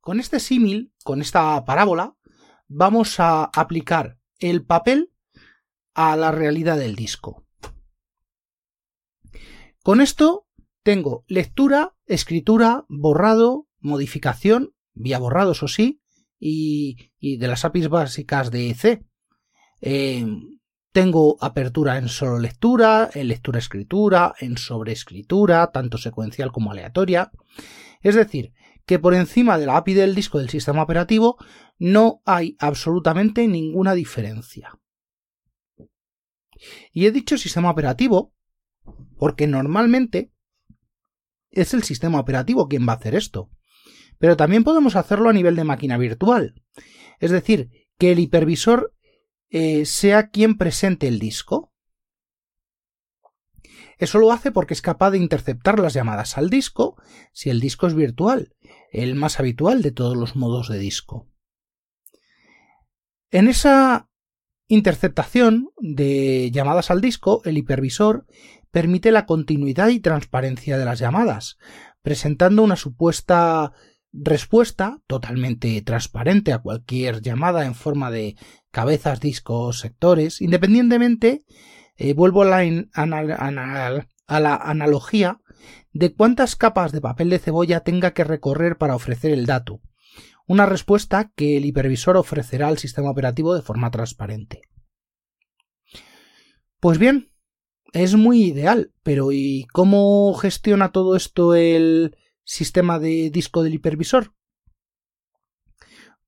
Con 0.00 0.18
este 0.18 0.40
símil, 0.40 0.94
con 1.04 1.20
esta 1.20 1.62
parábola, 1.66 2.16
vamos 2.66 3.20
a 3.20 3.44
aplicar 3.44 4.18
el 4.38 4.64
papel 4.64 5.12
a 5.92 6.16
la 6.16 6.32
realidad 6.32 6.78
del 6.78 6.96
disco. 6.96 7.44
Con 9.82 10.00
esto 10.00 10.48
tengo 10.82 11.24
lectura, 11.28 11.94
escritura, 12.06 12.86
borrado, 12.88 13.68
modificación, 13.80 14.74
vía 14.94 15.18
borrado, 15.18 15.52
eso 15.52 15.68
sí, 15.68 16.00
y, 16.40 17.10
de 17.20 17.48
las 17.48 17.66
APIs 17.66 17.90
básicas 17.90 18.50
de 18.50 18.70
EC. 18.70 19.04
Eh, 19.82 20.24
tengo 20.92 21.38
apertura 21.40 21.96
en 21.96 22.08
solo 22.08 22.38
lectura, 22.38 23.10
en 23.14 23.28
lectura 23.28 23.58
escritura, 23.58 24.34
en 24.38 24.58
sobreescritura, 24.58 25.70
tanto 25.72 25.98
secuencial 25.98 26.52
como 26.52 26.70
aleatoria. 26.70 27.32
Es 28.02 28.14
decir, 28.14 28.52
que 28.84 28.98
por 28.98 29.14
encima 29.14 29.58
de 29.58 29.66
la 29.66 29.78
API 29.78 29.94
del 29.94 30.14
disco 30.14 30.38
del 30.38 30.50
sistema 30.50 30.82
operativo 30.82 31.38
no 31.78 32.20
hay 32.24 32.56
absolutamente 32.58 33.48
ninguna 33.48 33.94
diferencia. 33.94 34.78
Y 36.92 37.06
he 37.06 37.10
dicho 37.10 37.38
sistema 37.38 37.70
operativo 37.70 38.34
porque 39.16 39.46
normalmente 39.46 40.32
es 41.50 41.74
el 41.74 41.82
sistema 41.84 42.20
operativo 42.20 42.68
quien 42.68 42.86
va 42.86 42.92
a 42.92 42.96
hacer 42.96 43.14
esto. 43.14 43.50
Pero 44.18 44.36
también 44.36 44.62
podemos 44.62 44.94
hacerlo 44.96 45.30
a 45.30 45.32
nivel 45.32 45.56
de 45.56 45.64
máquina 45.64 45.96
virtual. 45.96 46.54
Es 47.18 47.30
decir, 47.30 47.70
que 47.98 48.12
el 48.12 48.18
hipervisor 48.18 48.94
eh, 49.54 49.84
sea 49.84 50.30
quien 50.30 50.56
presente 50.56 51.06
el 51.06 51.18
disco. 51.18 51.74
Eso 53.98 54.18
lo 54.18 54.32
hace 54.32 54.50
porque 54.50 54.72
es 54.72 54.80
capaz 54.80 55.10
de 55.10 55.18
interceptar 55.18 55.78
las 55.78 55.92
llamadas 55.92 56.38
al 56.38 56.48
disco 56.48 56.96
si 57.34 57.50
el 57.50 57.60
disco 57.60 57.86
es 57.86 57.94
virtual, 57.94 58.56
el 58.90 59.14
más 59.14 59.38
habitual 59.38 59.82
de 59.82 59.92
todos 59.92 60.16
los 60.16 60.36
modos 60.36 60.68
de 60.68 60.78
disco. 60.78 61.28
En 63.30 63.46
esa 63.46 64.08
interceptación 64.68 65.68
de 65.78 66.50
llamadas 66.50 66.90
al 66.90 67.02
disco, 67.02 67.42
el 67.44 67.58
hipervisor 67.58 68.26
permite 68.70 69.12
la 69.12 69.26
continuidad 69.26 69.88
y 69.88 70.00
transparencia 70.00 70.78
de 70.78 70.86
las 70.86 70.98
llamadas, 70.98 71.58
presentando 72.00 72.62
una 72.62 72.76
supuesta 72.76 73.74
respuesta 74.12 74.98
totalmente 75.06 75.80
transparente 75.82 76.52
a 76.52 76.58
cualquier 76.58 77.22
llamada 77.22 77.64
en 77.64 77.74
forma 77.74 78.10
de 78.10 78.36
cabezas, 78.70 79.20
discos, 79.20 79.80
sectores, 79.80 80.40
independientemente, 80.40 81.44
eh, 81.96 82.14
vuelvo 82.14 82.42
a 82.42 82.46
la, 82.46 82.86
a 84.26 84.40
la 84.40 84.54
analogía 84.56 85.40
de 85.92 86.14
cuántas 86.14 86.56
capas 86.56 86.92
de 86.92 87.00
papel 87.00 87.30
de 87.30 87.38
cebolla 87.38 87.80
tenga 87.80 88.12
que 88.12 88.24
recorrer 88.24 88.76
para 88.76 88.94
ofrecer 88.94 89.32
el 89.32 89.46
dato, 89.46 89.80
una 90.46 90.66
respuesta 90.66 91.30
que 91.34 91.56
el 91.56 91.64
hipervisor 91.64 92.16
ofrecerá 92.16 92.68
al 92.68 92.78
sistema 92.78 93.10
operativo 93.10 93.54
de 93.54 93.62
forma 93.62 93.90
transparente. 93.90 94.62
Pues 96.80 96.98
bien, 96.98 97.30
es 97.92 98.16
muy 98.16 98.44
ideal, 98.44 98.92
pero 99.02 99.32
¿y 99.32 99.66
cómo 99.72 100.34
gestiona 100.34 100.92
todo 100.92 101.14
esto 101.14 101.54
el 101.54 102.16
sistema 102.44 102.98
de 102.98 103.30
disco 103.30 103.62
del 103.62 103.74
hipervisor? 103.74 104.34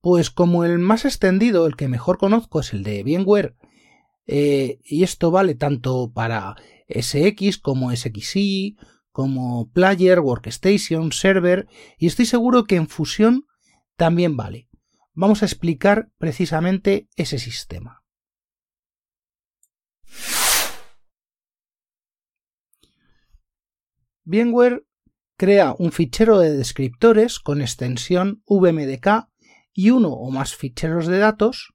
Pues 0.01 0.29
como 0.29 0.63
el 0.63 0.79
más 0.79 1.05
extendido, 1.05 1.65
el 1.65 1.75
que 1.75 1.87
mejor 1.87 2.17
conozco 2.17 2.59
es 2.59 2.73
el 2.73 2.83
de 2.83 3.03
VMware, 3.03 3.55
eh, 4.27 4.79
y 4.83 5.03
esto 5.03 5.31
vale 5.31 5.55
tanto 5.55 6.11
para 6.13 6.55
SX 6.87 7.57
como 7.57 7.95
SXI, 7.95 8.77
como 9.11 9.71
Player, 9.71 10.19
Workstation, 10.19 11.11
Server, 11.11 11.67
y 11.97 12.07
estoy 12.07 12.25
seguro 12.25 12.65
que 12.65 12.75
en 12.75 12.87
Fusión 12.87 13.45
también 13.95 14.35
vale. 14.35 14.67
Vamos 15.13 15.41
a 15.41 15.45
explicar 15.45 16.09
precisamente 16.17 17.07
ese 17.15 17.39
sistema. 17.39 18.03
VMware 24.25 24.85
crea 25.37 25.75
un 25.77 25.91
fichero 25.91 26.39
de 26.39 26.55
descriptores 26.55 27.39
con 27.39 27.61
extensión 27.61 28.43
vmdk 28.47 29.27
y 29.73 29.89
uno 29.89 30.09
o 30.09 30.31
más 30.31 30.55
ficheros 30.55 31.07
de 31.07 31.19
datos, 31.19 31.73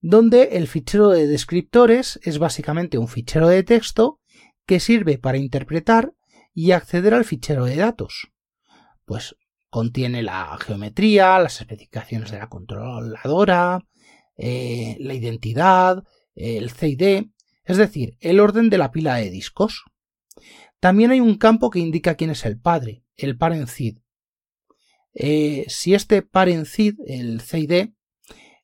donde 0.00 0.50
el 0.52 0.68
fichero 0.68 1.08
de 1.08 1.26
descriptores 1.26 2.20
es 2.22 2.38
básicamente 2.38 2.98
un 2.98 3.08
fichero 3.08 3.48
de 3.48 3.62
texto 3.62 4.20
que 4.66 4.80
sirve 4.80 5.18
para 5.18 5.38
interpretar 5.38 6.12
y 6.52 6.72
acceder 6.72 7.14
al 7.14 7.24
fichero 7.24 7.64
de 7.64 7.76
datos. 7.76 8.28
Pues 9.04 9.36
contiene 9.70 10.22
la 10.22 10.56
geometría, 10.58 11.38
las 11.38 11.60
especificaciones 11.60 12.30
de 12.30 12.38
la 12.38 12.48
controladora, 12.48 13.86
eh, 14.36 14.96
la 15.00 15.14
identidad, 15.14 16.04
el 16.34 16.70
CID, 16.70 17.26
es 17.64 17.76
decir, 17.76 18.16
el 18.20 18.40
orden 18.40 18.70
de 18.70 18.78
la 18.78 18.92
pila 18.92 19.16
de 19.16 19.30
discos. 19.30 19.84
También 20.86 21.10
hay 21.10 21.18
un 21.18 21.34
campo 21.36 21.68
que 21.70 21.80
indica 21.80 22.14
quién 22.14 22.30
es 22.30 22.44
el 22.44 22.60
padre, 22.60 23.02
el 23.16 23.36
parent 23.36 23.68
CID. 23.68 23.98
Eh, 25.14 25.64
si 25.66 25.94
este 25.94 26.22
parent 26.22 26.64
CID, 26.64 27.00
el 27.08 27.40
CID, 27.40 27.88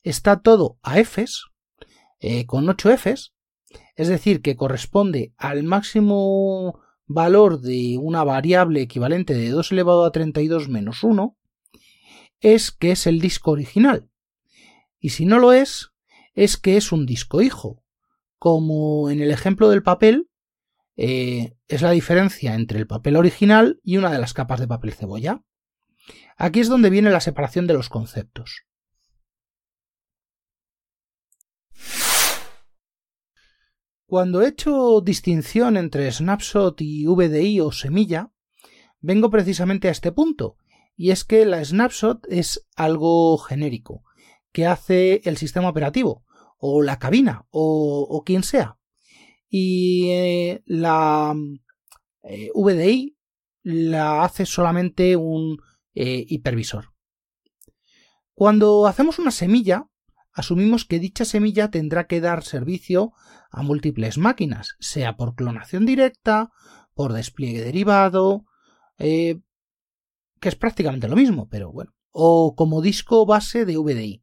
está 0.05 0.41
todo 0.41 0.79
a 0.83 1.03
Fs, 1.03 1.47
eh, 2.21 2.47
con 2.47 2.69
8 2.69 2.97
Fs, 2.97 3.35
es 3.97 4.07
decir, 4.07 4.41
que 4.41 4.55
corresponde 4.55 5.35
al 5.37 5.65
máximo 5.65 6.81
valor 7.07 7.61
de 7.61 7.99
una 8.01 8.23
variable 8.23 8.83
equivalente 8.83 9.35
de 9.35 9.49
2 9.49 9.73
elevado 9.73 10.05
a 10.05 10.13
32 10.13 10.69
menos 10.69 11.03
1, 11.03 11.37
es 12.39 12.71
que 12.71 12.93
es 12.93 13.09
el 13.09 13.21
disco 13.21 13.51
original. 13.51 14.09
Y 15.01 15.09
si 15.09 15.27
no 15.27 15.41
lo 15.41 15.53
es, 15.53 15.91
es 16.35 16.57
que 16.57 16.77
es 16.77 16.93
un 16.93 17.05
disco 17.05 17.43
hijo. 17.43 17.83
Como 18.39 19.11
en 19.11 19.21
el 19.21 19.33
ejemplo 19.33 19.69
del 19.71 19.83
papel, 19.83 20.29
eh, 21.05 21.57
es 21.67 21.83
la 21.83 21.91
diferencia 21.91 22.55
entre 22.55 22.79
el 22.79 22.87
papel 22.87 23.17
original 23.17 23.81
y 23.83 23.97
una 23.97 24.13
de 24.13 24.21
las 24.21 24.35
capas 24.35 24.61
de 24.61 24.69
papel 24.69 24.93
cebolla. 24.93 25.43
Aquí 26.37 26.61
es 26.61 26.69
donde 26.69 26.91
viene 26.91 27.11
la 27.11 27.19
separación 27.19 27.67
de 27.67 27.75
los 27.75 27.89
conceptos. 27.89 28.67
Cuando 34.07 34.43
he 34.43 34.49
hecho 34.49 35.01
distinción 35.01 35.77
entre 35.77 36.13
snapshot 36.13 36.81
y 36.81 37.05
VDI 37.07 37.59
o 37.63 37.73
semilla, 37.73 38.31
vengo 39.01 39.29
precisamente 39.29 39.89
a 39.89 39.91
este 39.91 40.13
punto, 40.13 40.57
y 40.95 41.11
es 41.11 41.25
que 41.25 41.45
la 41.45 41.65
snapshot 41.65 42.29
es 42.29 42.65
algo 42.77 43.39
genérico, 43.39 44.05
que 44.53 44.69
hace 44.69 45.21
el 45.25 45.37
sistema 45.37 45.69
operativo, 45.69 46.25
o 46.59 46.81
la 46.81 47.01
cabina, 47.01 47.49
o 47.51 48.23
quien 48.25 48.45
sea 48.45 48.79
y 49.55 50.09
eh, 50.09 50.63
la 50.65 51.37
eh, 52.23 52.51
VDI 52.55 53.19
la 53.63 54.25
hace 54.25 54.47
solamente 54.47 55.15
un 55.15 55.59
eh, 55.95 56.25
hipervisor. 56.27 56.95
Cuando 58.33 58.87
hacemos 58.87 59.19
una 59.19 59.31
semilla, 59.31 59.91
asumimos 60.33 60.87
que 60.87 60.99
dicha 60.99 61.27
semilla 61.27 61.71
tendrá 61.71 62.07
que 62.07 62.23
dar 62.23 62.45
servicio 62.45 63.13
a 63.51 63.63
múltiples 63.63 64.17
máquinas, 64.17 64.75
sea 64.81 65.19
por 65.19 65.35
clonación 65.35 65.85
directa, 65.85 66.51
por 66.95 67.13
despliegue 67.13 67.63
derivado, 67.63 68.47
que 68.97 69.43
es 70.41 70.57
prácticamente 70.57 71.09
lo 71.09 71.17
mismo, 71.17 71.51
pero 71.51 71.71
bueno, 71.71 71.95
o 72.11 72.55
como 72.57 72.81
disco 72.81 73.27
base 73.27 73.67
de 73.67 73.77
VDI. 73.77 74.22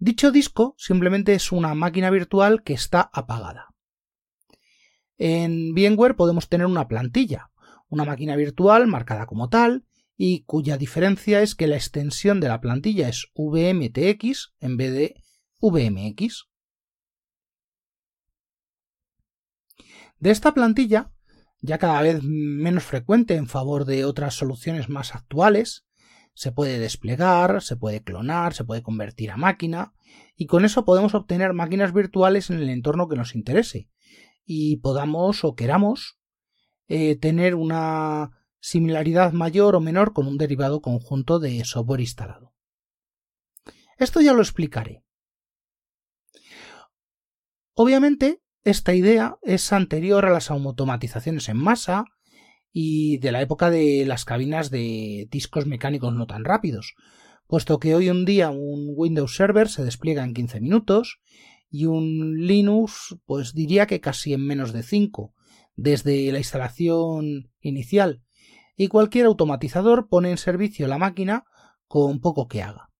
Dicho 0.00 0.30
disco 0.30 0.74
simplemente 0.78 1.34
es 1.34 1.50
una 1.50 1.74
máquina 1.74 2.10
virtual 2.10 2.62
que 2.62 2.72
está 2.72 3.10
apagada. 3.12 3.74
En 5.16 5.74
VMware 5.74 6.14
podemos 6.14 6.48
tener 6.48 6.66
una 6.66 6.86
plantilla, 6.86 7.50
una 7.88 8.04
máquina 8.04 8.36
virtual 8.36 8.86
marcada 8.86 9.26
como 9.26 9.48
tal 9.48 9.86
y 10.16 10.44
cuya 10.44 10.78
diferencia 10.78 11.42
es 11.42 11.56
que 11.56 11.66
la 11.66 11.74
extensión 11.74 12.38
de 12.38 12.48
la 12.48 12.60
plantilla 12.60 13.08
es 13.08 13.26
VMTX 13.34 14.54
en 14.60 14.76
vez 14.76 14.92
de 14.92 15.14
VMX. 15.60 16.46
De 20.20 20.30
esta 20.30 20.54
plantilla, 20.54 21.12
ya 21.60 21.78
cada 21.78 22.02
vez 22.02 22.22
menos 22.22 22.84
frecuente 22.84 23.34
en 23.34 23.48
favor 23.48 23.84
de 23.84 24.04
otras 24.04 24.34
soluciones 24.34 24.88
más 24.88 25.16
actuales, 25.16 25.87
se 26.38 26.52
puede 26.52 26.78
desplegar, 26.78 27.62
se 27.62 27.74
puede 27.74 28.04
clonar, 28.04 28.54
se 28.54 28.62
puede 28.62 28.80
convertir 28.80 29.32
a 29.32 29.36
máquina, 29.36 29.92
y 30.36 30.46
con 30.46 30.64
eso 30.64 30.84
podemos 30.84 31.12
obtener 31.16 31.52
máquinas 31.52 31.92
virtuales 31.92 32.48
en 32.48 32.60
el 32.60 32.70
entorno 32.70 33.08
que 33.08 33.16
nos 33.16 33.34
interese, 33.34 33.90
y 34.44 34.76
podamos 34.76 35.42
o 35.42 35.56
queramos 35.56 36.20
eh, 36.86 37.16
tener 37.16 37.56
una 37.56 38.46
similaridad 38.60 39.32
mayor 39.32 39.74
o 39.74 39.80
menor 39.80 40.12
con 40.12 40.28
un 40.28 40.38
derivado 40.38 40.80
conjunto 40.80 41.40
de 41.40 41.64
software 41.64 42.02
instalado. 42.02 42.54
Esto 43.96 44.20
ya 44.20 44.32
lo 44.32 44.40
explicaré. 44.40 45.02
Obviamente, 47.74 48.44
esta 48.62 48.94
idea 48.94 49.38
es 49.42 49.72
anterior 49.72 50.24
a 50.24 50.30
las 50.30 50.52
automatizaciones 50.52 51.48
en 51.48 51.56
masa, 51.56 52.04
y 52.72 53.18
de 53.18 53.32
la 53.32 53.42
época 53.42 53.70
de 53.70 54.04
las 54.06 54.24
cabinas 54.24 54.70
de 54.70 55.28
discos 55.30 55.66
mecánicos 55.66 56.14
no 56.14 56.26
tan 56.26 56.44
rápidos, 56.44 56.94
puesto 57.46 57.78
que 57.78 57.94
hoy 57.94 58.08
en 58.08 58.24
día 58.24 58.50
un 58.50 58.92
Windows 58.94 59.34
Server 59.34 59.68
se 59.68 59.84
despliega 59.84 60.24
en 60.24 60.34
15 60.34 60.60
minutos 60.60 61.20
y 61.70 61.86
un 61.86 62.46
Linux 62.46 63.16
pues 63.26 63.54
diría 63.54 63.86
que 63.86 64.00
casi 64.00 64.34
en 64.34 64.46
menos 64.46 64.72
de 64.72 64.82
5 64.82 65.34
desde 65.76 66.30
la 66.32 66.38
instalación 66.38 67.50
inicial 67.60 68.22
y 68.76 68.88
cualquier 68.88 69.26
automatizador 69.26 70.08
pone 70.08 70.30
en 70.30 70.38
servicio 70.38 70.86
la 70.86 70.98
máquina 70.98 71.44
con 71.86 72.20
poco 72.20 72.48
que 72.48 72.62
haga. 72.62 72.90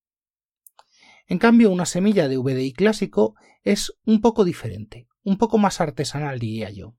En 1.27 1.39
cambio, 1.39 1.71
una 1.71 1.85
semilla 1.85 2.27
de 2.27 2.39
VDI 2.39 2.73
clásico 2.73 3.35
es 3.63 3.93
un 4.05 4.21
poco 4.21 4.45
diferente, 4.45 5.09
un 5.23 5.37
poco 5.37 5.59
más 5.59 5.81
artesanal 5.81 6.39
diría 6.39 6.71
yo. 6.71 6.97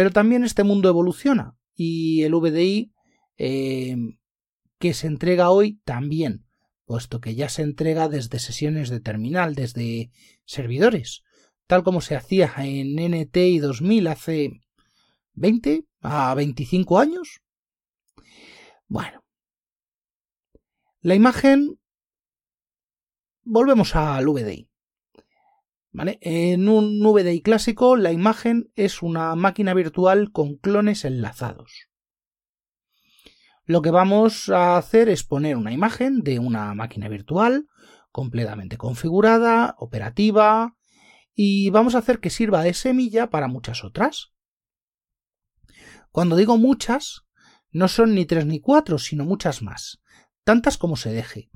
Pero 0.00 0.12
también 0.12 0.44
este 0.44 0.64
mundo 0.64 0.88
evoluciona 0.88 1.58
y 1.74 2.22
el 2.22 2.34
VDI 2.34 2.90
eh, 3.36 3.96
que 4.78 4.94
se 4.94 5.06
entrega 5.06 5.50
hoy 5.50 5.82
también, 5.84 6.46
puesto 6.86 7.20
que 7.20 7.34
ya 7.34 7.50
se 7.50 7.60
entrega 7.60 8.08
desde 8.08 8.38
sesiones 8.38 8.88
de 8.88 9.00
terminal, 9.00 9.54
desde 9.54 10.10
servidores, 10.46 11.22
tal 11.66 11.82
como 11.82 12.00
se 12.00 12.16
hacía 12.16 12.50
en 12.56 12.94
NT 12.96 13.60
2000 13.60 14.06
hace 14.06 14.62
20, 15.34 15.84
¿A 16.00 16.34
25 16.34 16.98
años? 16.98 17.42
Bueno. 18.88 19.22
La 21.02 21.14
imagen... 21.14 21.78
Volvemos 23.42 23.94
al 23.96 24.26
VDI. 24.26 24.69
En 25.92 26.68
un 26.68 27.02
VDI 27.02 27.42
clásico, 27.42 27.96
la 27.96 28.12
imagen 28.12 28.70
es 28.76 29.02
una 29.02 29.34
máquina 29.34 29.74
virtual 29.74 30.30
con 30.30 30.56
clones 30.56 31.04
enlazados. 31.04 31.88
Lo 33.64 33.82
que 33.82 33.90
vamos 33.90 34.48
a 34.48 34.76
hacer 34.76 35.08
es 35.08 35.24
poner 35.24 35.56
una 35.56 35.72
imagen 35.72 36.20
de 36.20 36.38
una 36.38 36.74
máquina 36.74 37.08
virtual 37.08 37.68
completamente 38.12 38.76
configurada, 38.76 39.74
operativa, 39.78 40.76
y 41.34 41.70
vamos 41.70 41.94
a 41.94 41.98
hacer 41.98 42.20
que 42.20 42.30
sirva 42.30 42.62
de 42.62 42.74
semilla 42.74 43.30
para 43.30 43.48
muchas 43.48 43.84
otras. 43.84 44.32
Cuando 46.10 46.36
digo 46.36 46.56
muchas, 46.56 47.22
no 47.70 47.88
son 47.88 48.14
ni 48.14 48.26
tres 48.26 48.46
ni 48.46 48.60
cuatro, 48.60 48.98
sino 48.98 49.24
muchas 49.24 49.62
más, 49.62 50.02
tantas 50.44 50.76
como 50.76 50.96
se 50.96 51.12
deje, 51.12 51.50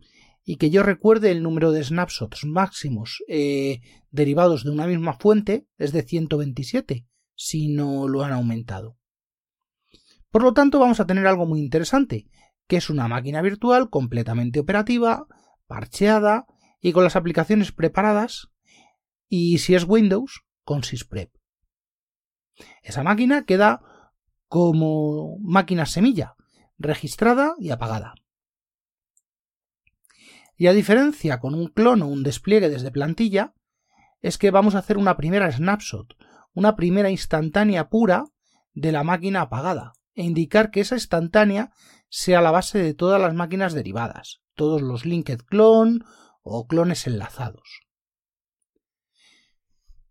y 0.44 0.56
que 0.56 0.70
yo 0.70 0.82
recuerde 0.82 1.30
el 1.30 1.42
número 1.42 1.72
de 1.72 1.82
snapshots 1.82 2.44
máximos 2.44 3.22
eh, 3.28 3.80
derivados 4.10 4.64
de 4.64 4.70
una 4.70 4.86
misma 4.86 5.14
fuente 5.14 5.66
es 5.78 5.92
de 5.92 6.02
127, 6.02 7.06
si 7.34 7.68
no 7.68 8.06
lo 8.08 8.22
han 8.22 8.32
aumentado. 8.32 8.98
Por 10.30 10.42
lo 10.42 10.52
tanto, 10.52 10.78
vamos 10.78 11.00
a 11.00 11.06
tener 11.06 11.26
algo 11.26 11.46
muy 11.46 11.60
interesante, 11.60 12.26
que 12.66 12.76
es 12.76 12.90
una 12.90 13.08
máquina 13.08 13.40
virtual 13.40 13.88
completamente 13.88 14.60
operativa, 14.60 15.26
parcheada 15.66 16.46
y 16.80 16.92
con 16.92 17.04
las 17.04 17.16
aplicaciones 17.16 17.72
preparadas, 17.72 18.48
y 19.28 19.58
si 19.58 19.74
es 19.74 19.84
Windows, 19.84 20.44
con 20.64 20.82
SysPrep. 20.82 21.32
Esa 22.82 23.02
máquina 23.02 23.44
queda 23.44 23.80
como 24.48 25.38
máquina 25.40 25.86
semilla, 25.86 26.34
registrada 26.78 27.54
y 27.58 27.70
apagada. 27.70 28.14
Y 30.56 30.68
a 30.68 30.72
diferencia 30.72 31.40
con 31.40 31.54
un 31.54 31.68
clon 31.68 32.02
o 32.02 32.06
un 32.06 32.22
despliegue 32.22 32.68
desde 32.68 32.90
plantilla, 32.90 33.54
es 34.20 34.38
que 34.38 34.50
vamos 34.50 34.74
a 34.74 34.78
hacer 34.78 34.96
una 34.96 35.16
primera 35.16 35.50
snapshot, 35.50 36.16
una 36.52 36.76
primera 36.76 37.10
instantánea 37.10 37.88
pura 37.88 38.26
de 38.72 38.92
la 38.92 39.04
máquina 39.04 39.42
apagada, 39.42 39.92
e 40.14 40.22
indicar 40.22 40.70
que 40.70 40.80
esa 40.80 40.94
instantánea 40.94 41.72
sea 42.08 42.40
la 42.40 42.50
base 42.50 42.78
de 42.78 42.94
todas 42.94 43.20
las 43.20 43.34
máquinas 43.34 43.74
derivadas, 43.74 44.40
todos 44.54 44.80
los 44.80 45.04
linked 45.04 45.40
clone 45.40 46.00
o 46.42 46.66
clones 46.66 47.06
enlazados. 47.06 47.82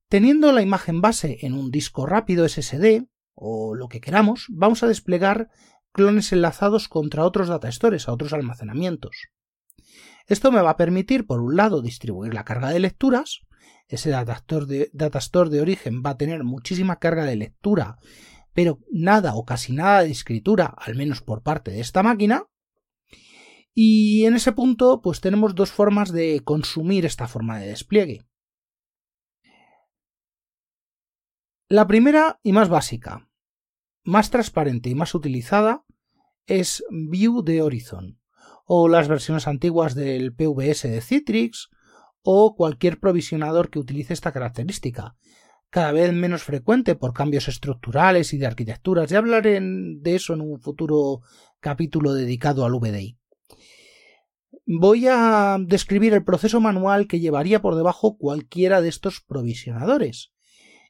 Teniendo 0.10 0.52
la 0.52 0.62
imagen 0.62 1.02
base 1.02 1.38
en 1.42 1.54
un 1.54 1.72
disco 1.72 2.06
rápido 2.06 2.48
SSD, 2.48 3.08
o 3.34 3.74
lo 3.74 3.88
que 3.88 4.02
queramos, 4.02 4.46
vamos 4.50 4.84
a 4.84 4.88
desplegar 4.88 5.50
clones 5.92 6.32
enlazados 6.34 6.88
contra 6.88 7.26
otros 7.26 7.48
datastores, 7.48 8.08
a 8.08 8.14
otros 8.14 8.34
almacenamientos. 8.34 9.30
Esto 10.26 10.52
me 10.52 10.62
va 10.62 10.72
a 10.72 10.78
permitir, 10.78 11.28
por 11.28 11.42
un 11.42 11.56
lado, 11.56 11.82
distribuir 11.82 12.34
la 12.34 12.46
carga 12.46 12.70
de 12.70 12.80
lecturas. 12.80 13.42
Ese 13.88 14.10
datastore 14.10 14.66
de, 14.66 15.56
de 15.56 15.62
origen 15.62 16.02
va 16.06 16.12
a 16.12 16.18
tener 16.18 16.44
muchísima 16.44 17.00
carga 17.00 17.26
de 17.26 17.36
lectura, 17.36 17.98
pero 18.54 18.80
nada 18.92 19.36
o 19.36 19.46
casi 19.46 19.74
nada 19.74 20.04
de 20.04 20.12
escritura, 20.12 20.66
al 20.66 20.96
menos 20.96 21.22
por 21.22 21.44
parte 21.44 21.72
de 21.72 21.82
esta 21.82 22.04
máquina. 22.04 22.48
Y 23.74 24.26
en 24.26 24.36
ese 24.36 24.52
punto, 24.52 25.02
pues 25.02 25.20
tenemos 25.20 25.56
dos 25.56 25.72
formas 25.72 26.12
de 26.12 26.42
consumir 26.44 27.06
esta 27.06 27.28
forma 27.28 27.60
de 27.60 27.68
despliegue. 27.68 28.26
La 31.68 31.88
primera 31.88 32.40
y 32.44 32.54
más 32.54 32.70
básica, 32.70 33.30
más 34.04 34.30
transparente 34.30 34.90
y 34.90 34.96
más 34.96 35.16
utilizada, 35.16 35.86
es 36.46 36.84
View 36.92 37.42
de 37.42 37.62
Horizon, 37.62 38.20
o 38.66 38.88
las 38.88 39.08
versiones 39.08 39.48
antiguas 39.48 39.96
del 39.96 40.34
PVS 40.34 40.84
de 40.84 41.02
Citrix, 41.02 41.70
o 42.22 42.56
cualquier 42.56 43.00
provisionador 43.00 43.70
que 43.70 43.80
utilice 43.80 44.14
esta 44.14 44.32
característica, 44.32 45.16
cada 45.70 45.92
vez 45.92 46.14
menos 46.14 46.44
frecuente 46.44 46.96
por 46.96 47.14
cambios 47.14 47.48
estructurales 47.48 48.34
y 48.34 48.38
de 48.38 48.48
arquitecturas. 48.48 49.10
Ya 49.10 49.18
hablaré 49.18 49.60
de 49.62 50.16
eso 50.16 50.34
en 50.34 50.42
un 50.42 50.60
futuro 50.60 51.22
capítulo 51.60 52.14
dedicado 52.14 52.66
al 52.66 52.74
VDI. 52.74 53.18
Voy 54.66 55.08
a 55.10 55.58
describir 55.60 56.14
el 56.14 56.24
proceso 56.24 56.62
manual 56.62 57.08
que 57.08 57.20
llevaría 57.20 57.62
por 57.62 57.76
debajo 57.76 58.18
cualquiera 58.18 58.82
de 58.82 58.90
estos 58.90 59.20
provisionadores 59.20 60.33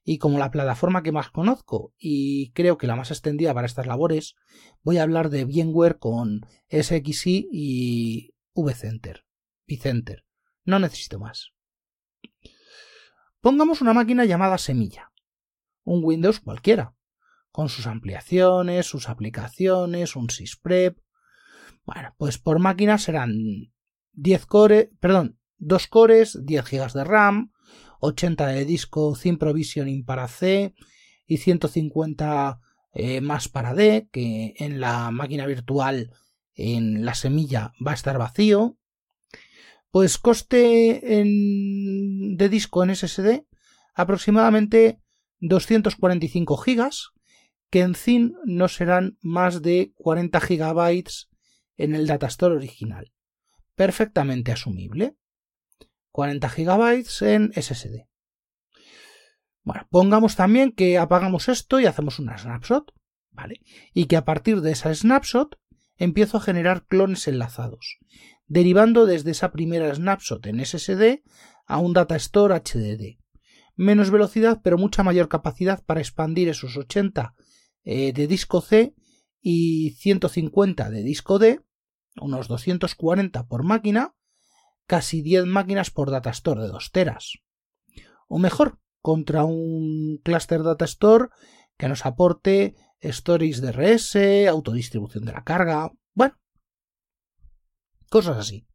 y 0.03 0.17
como 0.17 0.37
la 0.37 0.51
plataforma 0.51 1.01
que 1.01 1.11
más 1.11 1.29
conozco 1.29 1.93
y 1.97 2.51
creo 2.51 2.77
que 2.77 2.87
la 2.87 2.95
más 2.95 3.11
extendida 3.11 3.53
para 3.53 3.67
estas 3.67 3.87
labores, 3.87 4.35
voy 4.81 4.97
a 4.97 5.03
hablar 5.03 5.29
de 5.29 5.45
VMware 5.45 5.97
con 5.97 6.41
SXI 6.69 7.47
y 7.51 8.33
vCenter. 8.53 9.25
vCenter. 9.67 10.25
No 10.65 10.79
necesito 10.79 11.19
más. 11.19 11.51
Pongamos 13.39 13.81
una 13.81 13.93
máquina 13.93 14.25
llamada 14.25 14.57
Semilla, 14.57 15.11
un 15.83 16.03
Windows 16.03 16.39
cualquiera, 16.39 16.95
con 17.51 17.69
sus 17.69 17.87
ampliaciones, 17.87 18.85
sus 18.85 19.09
aplicaciones, 19.09 20.15
un 20.15 20.29
sysprep. 20.29 20.97
Bueno, 21.85 22.13
pues 22.17 22.37
por 22.37 22.59
máquina 22.59 22.97
serán 22.97 23.35
10 24.13 24.45
cores, 24.45 24.89
perdón, 24.99 25.39
2 25.57 25.87
cores, 25.87 26.39
10 26.43 26.65
GB 26.69 26.93
de 26.93 27.03
RAM, 27.03 27.52
80 28.03 28.47
de 28.47 28.65
disco 28.65 29.15
sin 29.15 29.37
provisioning 29.37 30.03
para 30.03 30.27
C 30.27 30.75
y 31.25 31.37
150 31.37 32.59
eh, 32.93 33.21
más 33.21 33.47
para 33.47 33.73
D, 33.73 34.09
que 34.11 34.53
en 34.57 34.79
la 34.79 35.09
máquina 35.11 35.45
virtual 35.45 36.11
en 36.53 37.05
la 37.05 37.15
semilla 37.15 37.73
va 37.85 37.91
a 37.91 37.95
estar 37.95 38.17
vacío. 38.17 38.77
Pues 39.89 40.17
coste 40.17 41.01
de 41.03 42.49
disco 42.49 42.83
en 42.83 42.95
SSD 42.95 43.45
aproximadamente 43.95 44.99
245 45.39 46.57
gigas, 46.57 47.11
que 47.69 47.81
en 47.81 47.95
CIN 47.95 48.35
no 48.43 48.67
serán 48.67 49.17
más 49.21 49.61
de 49.61 49.93
40 49.95 50.41
gigabytes 50.41 51.29
en 51.77 51.95
el 51.95 52.07
datastore 52.07 52.55
original. 52.55 53.13
Perfectamente 53.75 54.51
asumible. 54.51 55.15
40 56.13 56.47
GB 56.47 57.05
en 57.21 57.51
SSD. 57.53 58.07
Bueno, 59.63 59.87
pongamos 59.89 60.35
también 60.35 60.71
que 60.71 60.99
apagamos 60.99 61.49
esto 61.49 61.79
y 61.79 61.87
hacemos 61.87 62.19
una 62.19 62.37
snapshot, 62.37 62.93
¿vale? 63.31 63.61
Y 63.93 64.05
que 64.05 64.15
a 64.15 64.23
partir 64.23 64.61
de 64.61 64.71
esa 64.71 64.93
snapshot 64.93 65.59
empiezo 65.97 66.37
a 66.37 66.41
generar 66.41 66.85
clones 66.85 67.27
enlazados, 67.27 67.97
derivando 68.45 69.07
desde 69.07 69.31
esa 69.31 69.51
primera 69.51 69.93
snapshot 69.93 70.45
en 70.45 70.63
SSD 70.63 71.23
a 71.65 71.79
un 71.79 71.93
data 71.93 72.15
store 72.15 72.55
HDD. 72.55 73.19
Menos 73.75 74.11
velocidad, 74.11 74.61
pero 74.63 74.77
mucha 74.77 75.01
mayor 75.01 75.29
capacidad 75.29 75.83
para 75.83 75.99
expandir 75.99 76.47
esos 76.47 76.77
80 76.77 77.33
eh, 77.85 78.13
de 78.13 78.27
disco 78.27 78.61
C 78.61 78.93
y 79.41 79.95
150 79.97 80.91
de 80.91 81.01
disco 81.01 81.39
D, 81.39 81.61
unos 82.21 82.47
240 82.47 83.47
por 83.47 83.63
máquina, 83.63 84.13
casi 84.85 85.21
10 85.21 85.45
máquinas 85.45 85.91
por 85.91 86.11
datastore 86.11 86.63
de 86.63 86.69
2 86.69 86.91
teras. 86.91 87.39
O 88.27 88.39
mejor, 88.39 88.79
contra 89.01 89.43
un 89.43 90.19
cluster 90.23 90.63
datastore 90.63 91.29
que 91.77 91.87
nos 91.87 92.05
aporte 92.05 92.75
stories 92.99 93.61
de 93.61 93.71
RS, 93.71 94.47
autodistribución 94.47 95.25
de 95.25 95.33
la 95.33 95.43
carga, 95.43 95.91
bueno, 96.13 96.39
cosas 98.09 98.37
así. 98.37 98.65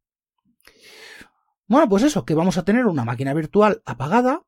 Bueno, 1.67 1.87
pues 1.87 2.03
eso, 2.03 2.25
que 2.25 2.35
vamos 2.35 2.57
a 2.57 2.63
tener 2.63 2.85
una 2.85 3.05
máquina 3.05 3.33
virtual 3.33 3.81
apagada 3.85 4.43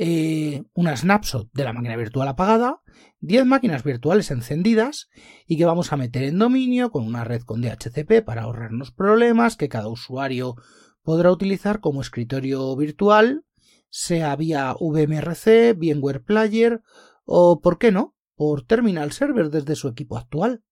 eh, 0.00 0.62
una 0.74 0.96
snapshot 0.96 1.50
de 1.52 1.64
la 1.64 1.72
máquina 1.72 1.96
virtual 1.96 2.28
apagada, 2.28 2.82
10 3.18 3.46
máquinas 3.46 3.82
virtuales 3.82 4.30
encendidas 4.30 5.08
y 5.44 5.56
que 5.56 5.64
vamos 5.64 5.92
a 5.92 5.96
meter 5.96 6.22
en 6.22 6.38
dominio 6.38 6.92
con 6.92 7.04
una 7.04 7.24
red 7.24 7.42
con 7.42 7.60
DHCP 7.60 8.24
para 8.24 8.42
ahorrarnos 8.42 8.92
problemas 8.92 9.56
que 9.56 9.68
cada 9.68 9.88
usuario 9.88 10.54
podrá 11.02 11.32
utilizar 11.32 11.80
como 11.80 12.00
escritorio 12.00 12.76
virtual, 12.76 13.44
sea 13.90 14.36
vía 14.36 14.72
VMRC, 14.78 15.74
VMware 15.76 16.22
Player 16.22 16.80
o, 17.24 17.60
por 17.60 17.78
qué 17.78 17.90
no, 17.90 18.14
por 18.36 18.62
Terminal 18.62 19.10
Server 19.10 19.50
desde 19.50 19.74
su 19.74 19.88
equipo 19.88 20.16
actual, 20.16 20.62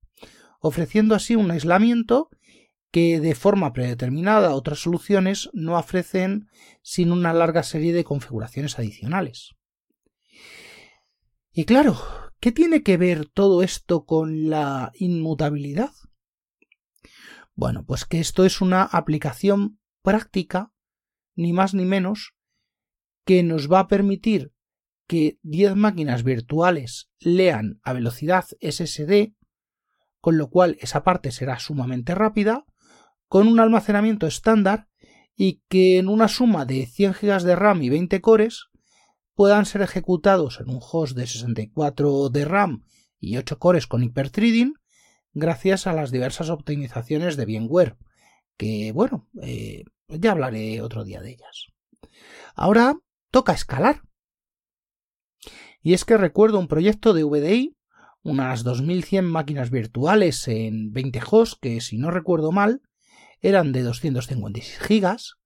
ofreciendo 0.60 1.16
así 1.16 1.34
un 1.34 1.50
aislamiento 1.50 2.30
que 2.96 3.20
de 3.20 3.34
forma 3.34 3.74
predeterminada 3.74 4.54
otras 4.54 4.78
soluciones 4.78 5.50
no 5.52 5.78
ofrecen 5.78 6.48
sin 6.80 7.12
una 7.12 7.34
larga 7.34 7.62
serie 7.62 7.92
de 7.92 8.04
configuraciones 8.04 8.78
adicionales. 8.78 9.54
Y 11.52 11.66
claro, 11.66 11.98
¿qué 12.40 12.52
tiene 12.52 12.82
que 12.82 12.96
ver 12.96 13.28
todo 13.28 13.62
esto 13.62 14.06
con 14.06 14.48
la 14.48 14.92
inmutabilidad? 14.94 15.90
Bueno, 17.54 17.84
pues 17.84 18.06
que 18.06 18.18
esto 18.18 18.46
es 18.46 18.62
una 18.62 18.84
aplicación 18.84 19.78
práctica, 20.00 20.72
ni 21.34 21.52
más 21.52 21.74
ni 21.74 21.84
menos, 21.84 22.32
que 23.26 23.42
nos 23.42 23.70
va 23.70 23.80
a 23.80 23.88
permitir 23.88 24.54
que 25.06 25.38
10 25.42 25.76
máquinas 25.76 26.22
virtuales 26.22 27.10
lean 27.18 27.78
a 27.82 27.92
velocidad 27.92 28.46
SSD, 28.62 29.34
con 30.22 30.38
lo 30.38 30.48
cual 30.48 30.78
esa 30.80 31.04
parte 31.04 31.30
será 31.30 31.58
sumamente 31.58 32.14
rápida, 32.14 32.64
con 33.28 33.48
un 33.48 33.60
almacenamiento 33.60 34.26
estándar 34.26 34.88
y 35.36 35.62
que 35.68 35.98
en 35.98 36.08
una 36.08 36.28
suma 36.28 36.64
de 36.64 36.86
100 36.86 37.12
GB 37.12 37.42
de 37.42 37.56
RAM 37.56 37.82
y 37.82 37.90
20 37.90 38.20
cores 38.20 38.66
puedan 39.34 39.66
ser 39.66 39.82
ejecutados 39.82 40.60
en 40.60 40.70
un 40.70 40.80
host 40.80 41.16
de 41.16 41.26
64 41.26 42.30
de 42.30 42.44
RAM 42.44 42.84
y 43.20 43.36
8 43.36 43.58
cores 43.58 43.86
con 43.86 44.02
hiperthreading 44.02 44.74
gracias 45.34 45.86
a 45.86 45.92
las 45.92 46.10
diversas 46.10 46.48
optimizaciones 46.48 47.36
de 47.36 47.44
VMware, 47.44 47.96
que 48.56 48.92
bueno, 48.92 49.28
eh, 49.42 49.84
ya 50.08 50.32
hablaré 50.32 50.80
otro 50.80 51.04
día 51.04 51.20
de 51.20 51.32
ellas. 51.32 51.66
Ahora 52.54 52.98
toca 53.30 53.52
escalar. 53.52 54.02
Y 55.82 55.92
es 55.92 56.06
que 56.06 56.16
recuerdo 56.16 56.58
un 56.58 56.68
proyecto 56.68 57.12
de 57.12 57.22
VDI, 57.22 57.76
unas 58.22 58.64
2100 58.64 59.26
máquinas 59.26 59.70
virtuales 59.70 60.48
en 60.48 60.92
20 60.92 61.20
hosts 61.30 61.58
que 61.60 61.80
si 61.82 61.98
no 61.98 62.10
recuerdo 62.10 62.50
mal 62.50 62.80
eran 63.40 63.72
de 63.72 63.82
256 63.82 64.78
gigas 64.80 65.36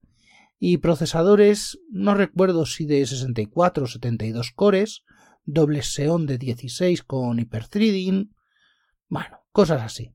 y 0.59 0.79
procesadores 0.79 1.79
no 1.91 2.15
recuerdo 2.15 2.67
si 2.67 2.87
de 2.87 3.05
64 3.07 3.85
o 3.85 3.87
72 3.87 4.53
cores, 4.53 5.05
doble 5.45 5.83
Xeon 5.83 6.27
de 6.27 6.39
16 6.39 7.03
con 7.03 7.39
hiperthreading, 7.39 8.35
bueno, 9.09 9.39
cosas 9.53 9.83
así. 9.83 10.15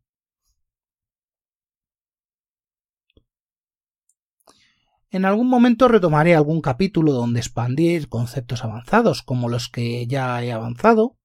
En 5.10 5.24
algún 5.26 5.48
momento 5.48 5.88
retomaré 5.88 6.36
algún 6.36 6.62
capítulo 6.62 7.14
donde 7.14 7.40
expandir 7.40 8.10
conceptos 8.10 8.64
avanzados 8.64 9.22
como 9.22 9.48
los 9.48 9.70
que 9.70 10.06
ya 10.08 10.44
he 10.44 10.52
avanzado, 10.52 11.18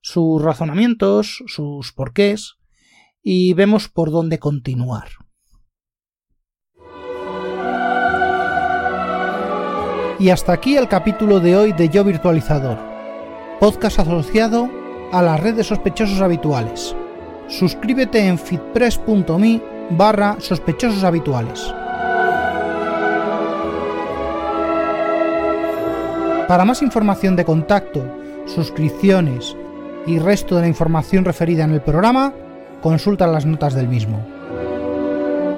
sus 0.00 0.40
razonamientos, 0.40 1.42
sus 1.46 1.92
porqués, 1.92 2.54
y 3.22 3.52
vemos 3.54 3.88
por 3.88 4.10
dónde 4.10 4.38
continuar. 4.38 5.08
Y 10.18 10.30
hasta 10.30 10.52
aquí 10.52 10.76
el 10.76 10.88
capítulo 10.88 11.40
de 11.40 11.56
hoy 11.56 11.72
de 11.72 11.90
Yo 11.90 12.02
Virtualizador, 12.02 12.78
podcast 13.60 13.98
asociado 13.98 14.70
a 15.12 15.20
la 15.20 15.36
red 15.36 15.54
de 15.54 15.62
sospechosos 15.62 16.22
habituales. 16.22 16.96
Suscríbete 17.48 18.26
en 18.26 18.38
fitpress.me 18.38 19.60
barra 19.90 20.38
habituales. 21.04 21.74
Para 26.48 26.64
más 26.64 26.80
información 26.80 27.36
de 27.36 27.44
contacto, 27.44 28.02
suscripciones 28.46 29.54
y 30.06 30.18
resto 30.18 30.54
de 30.54 30.62
la 30.62 30.68
información 30.68 31.26
referida 31.26 31.64
en 31.64 31.72
el 31.72 31.82
programa, 31.82 32.32
consulta 32.80 33.26
las 33.26 33.44
notas 33.44 33.74
del 33.74 33.88
mismo. 33.88 34.24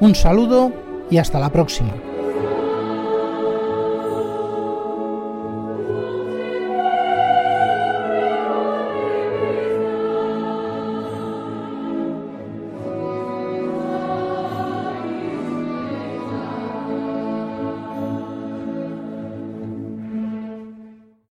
Un 0.00 0.16
saludo 0.16 0.72
y 1.10 1.18
hasta 1.18 1.38
la 1.38 1.50
próxima. 1.50 2.07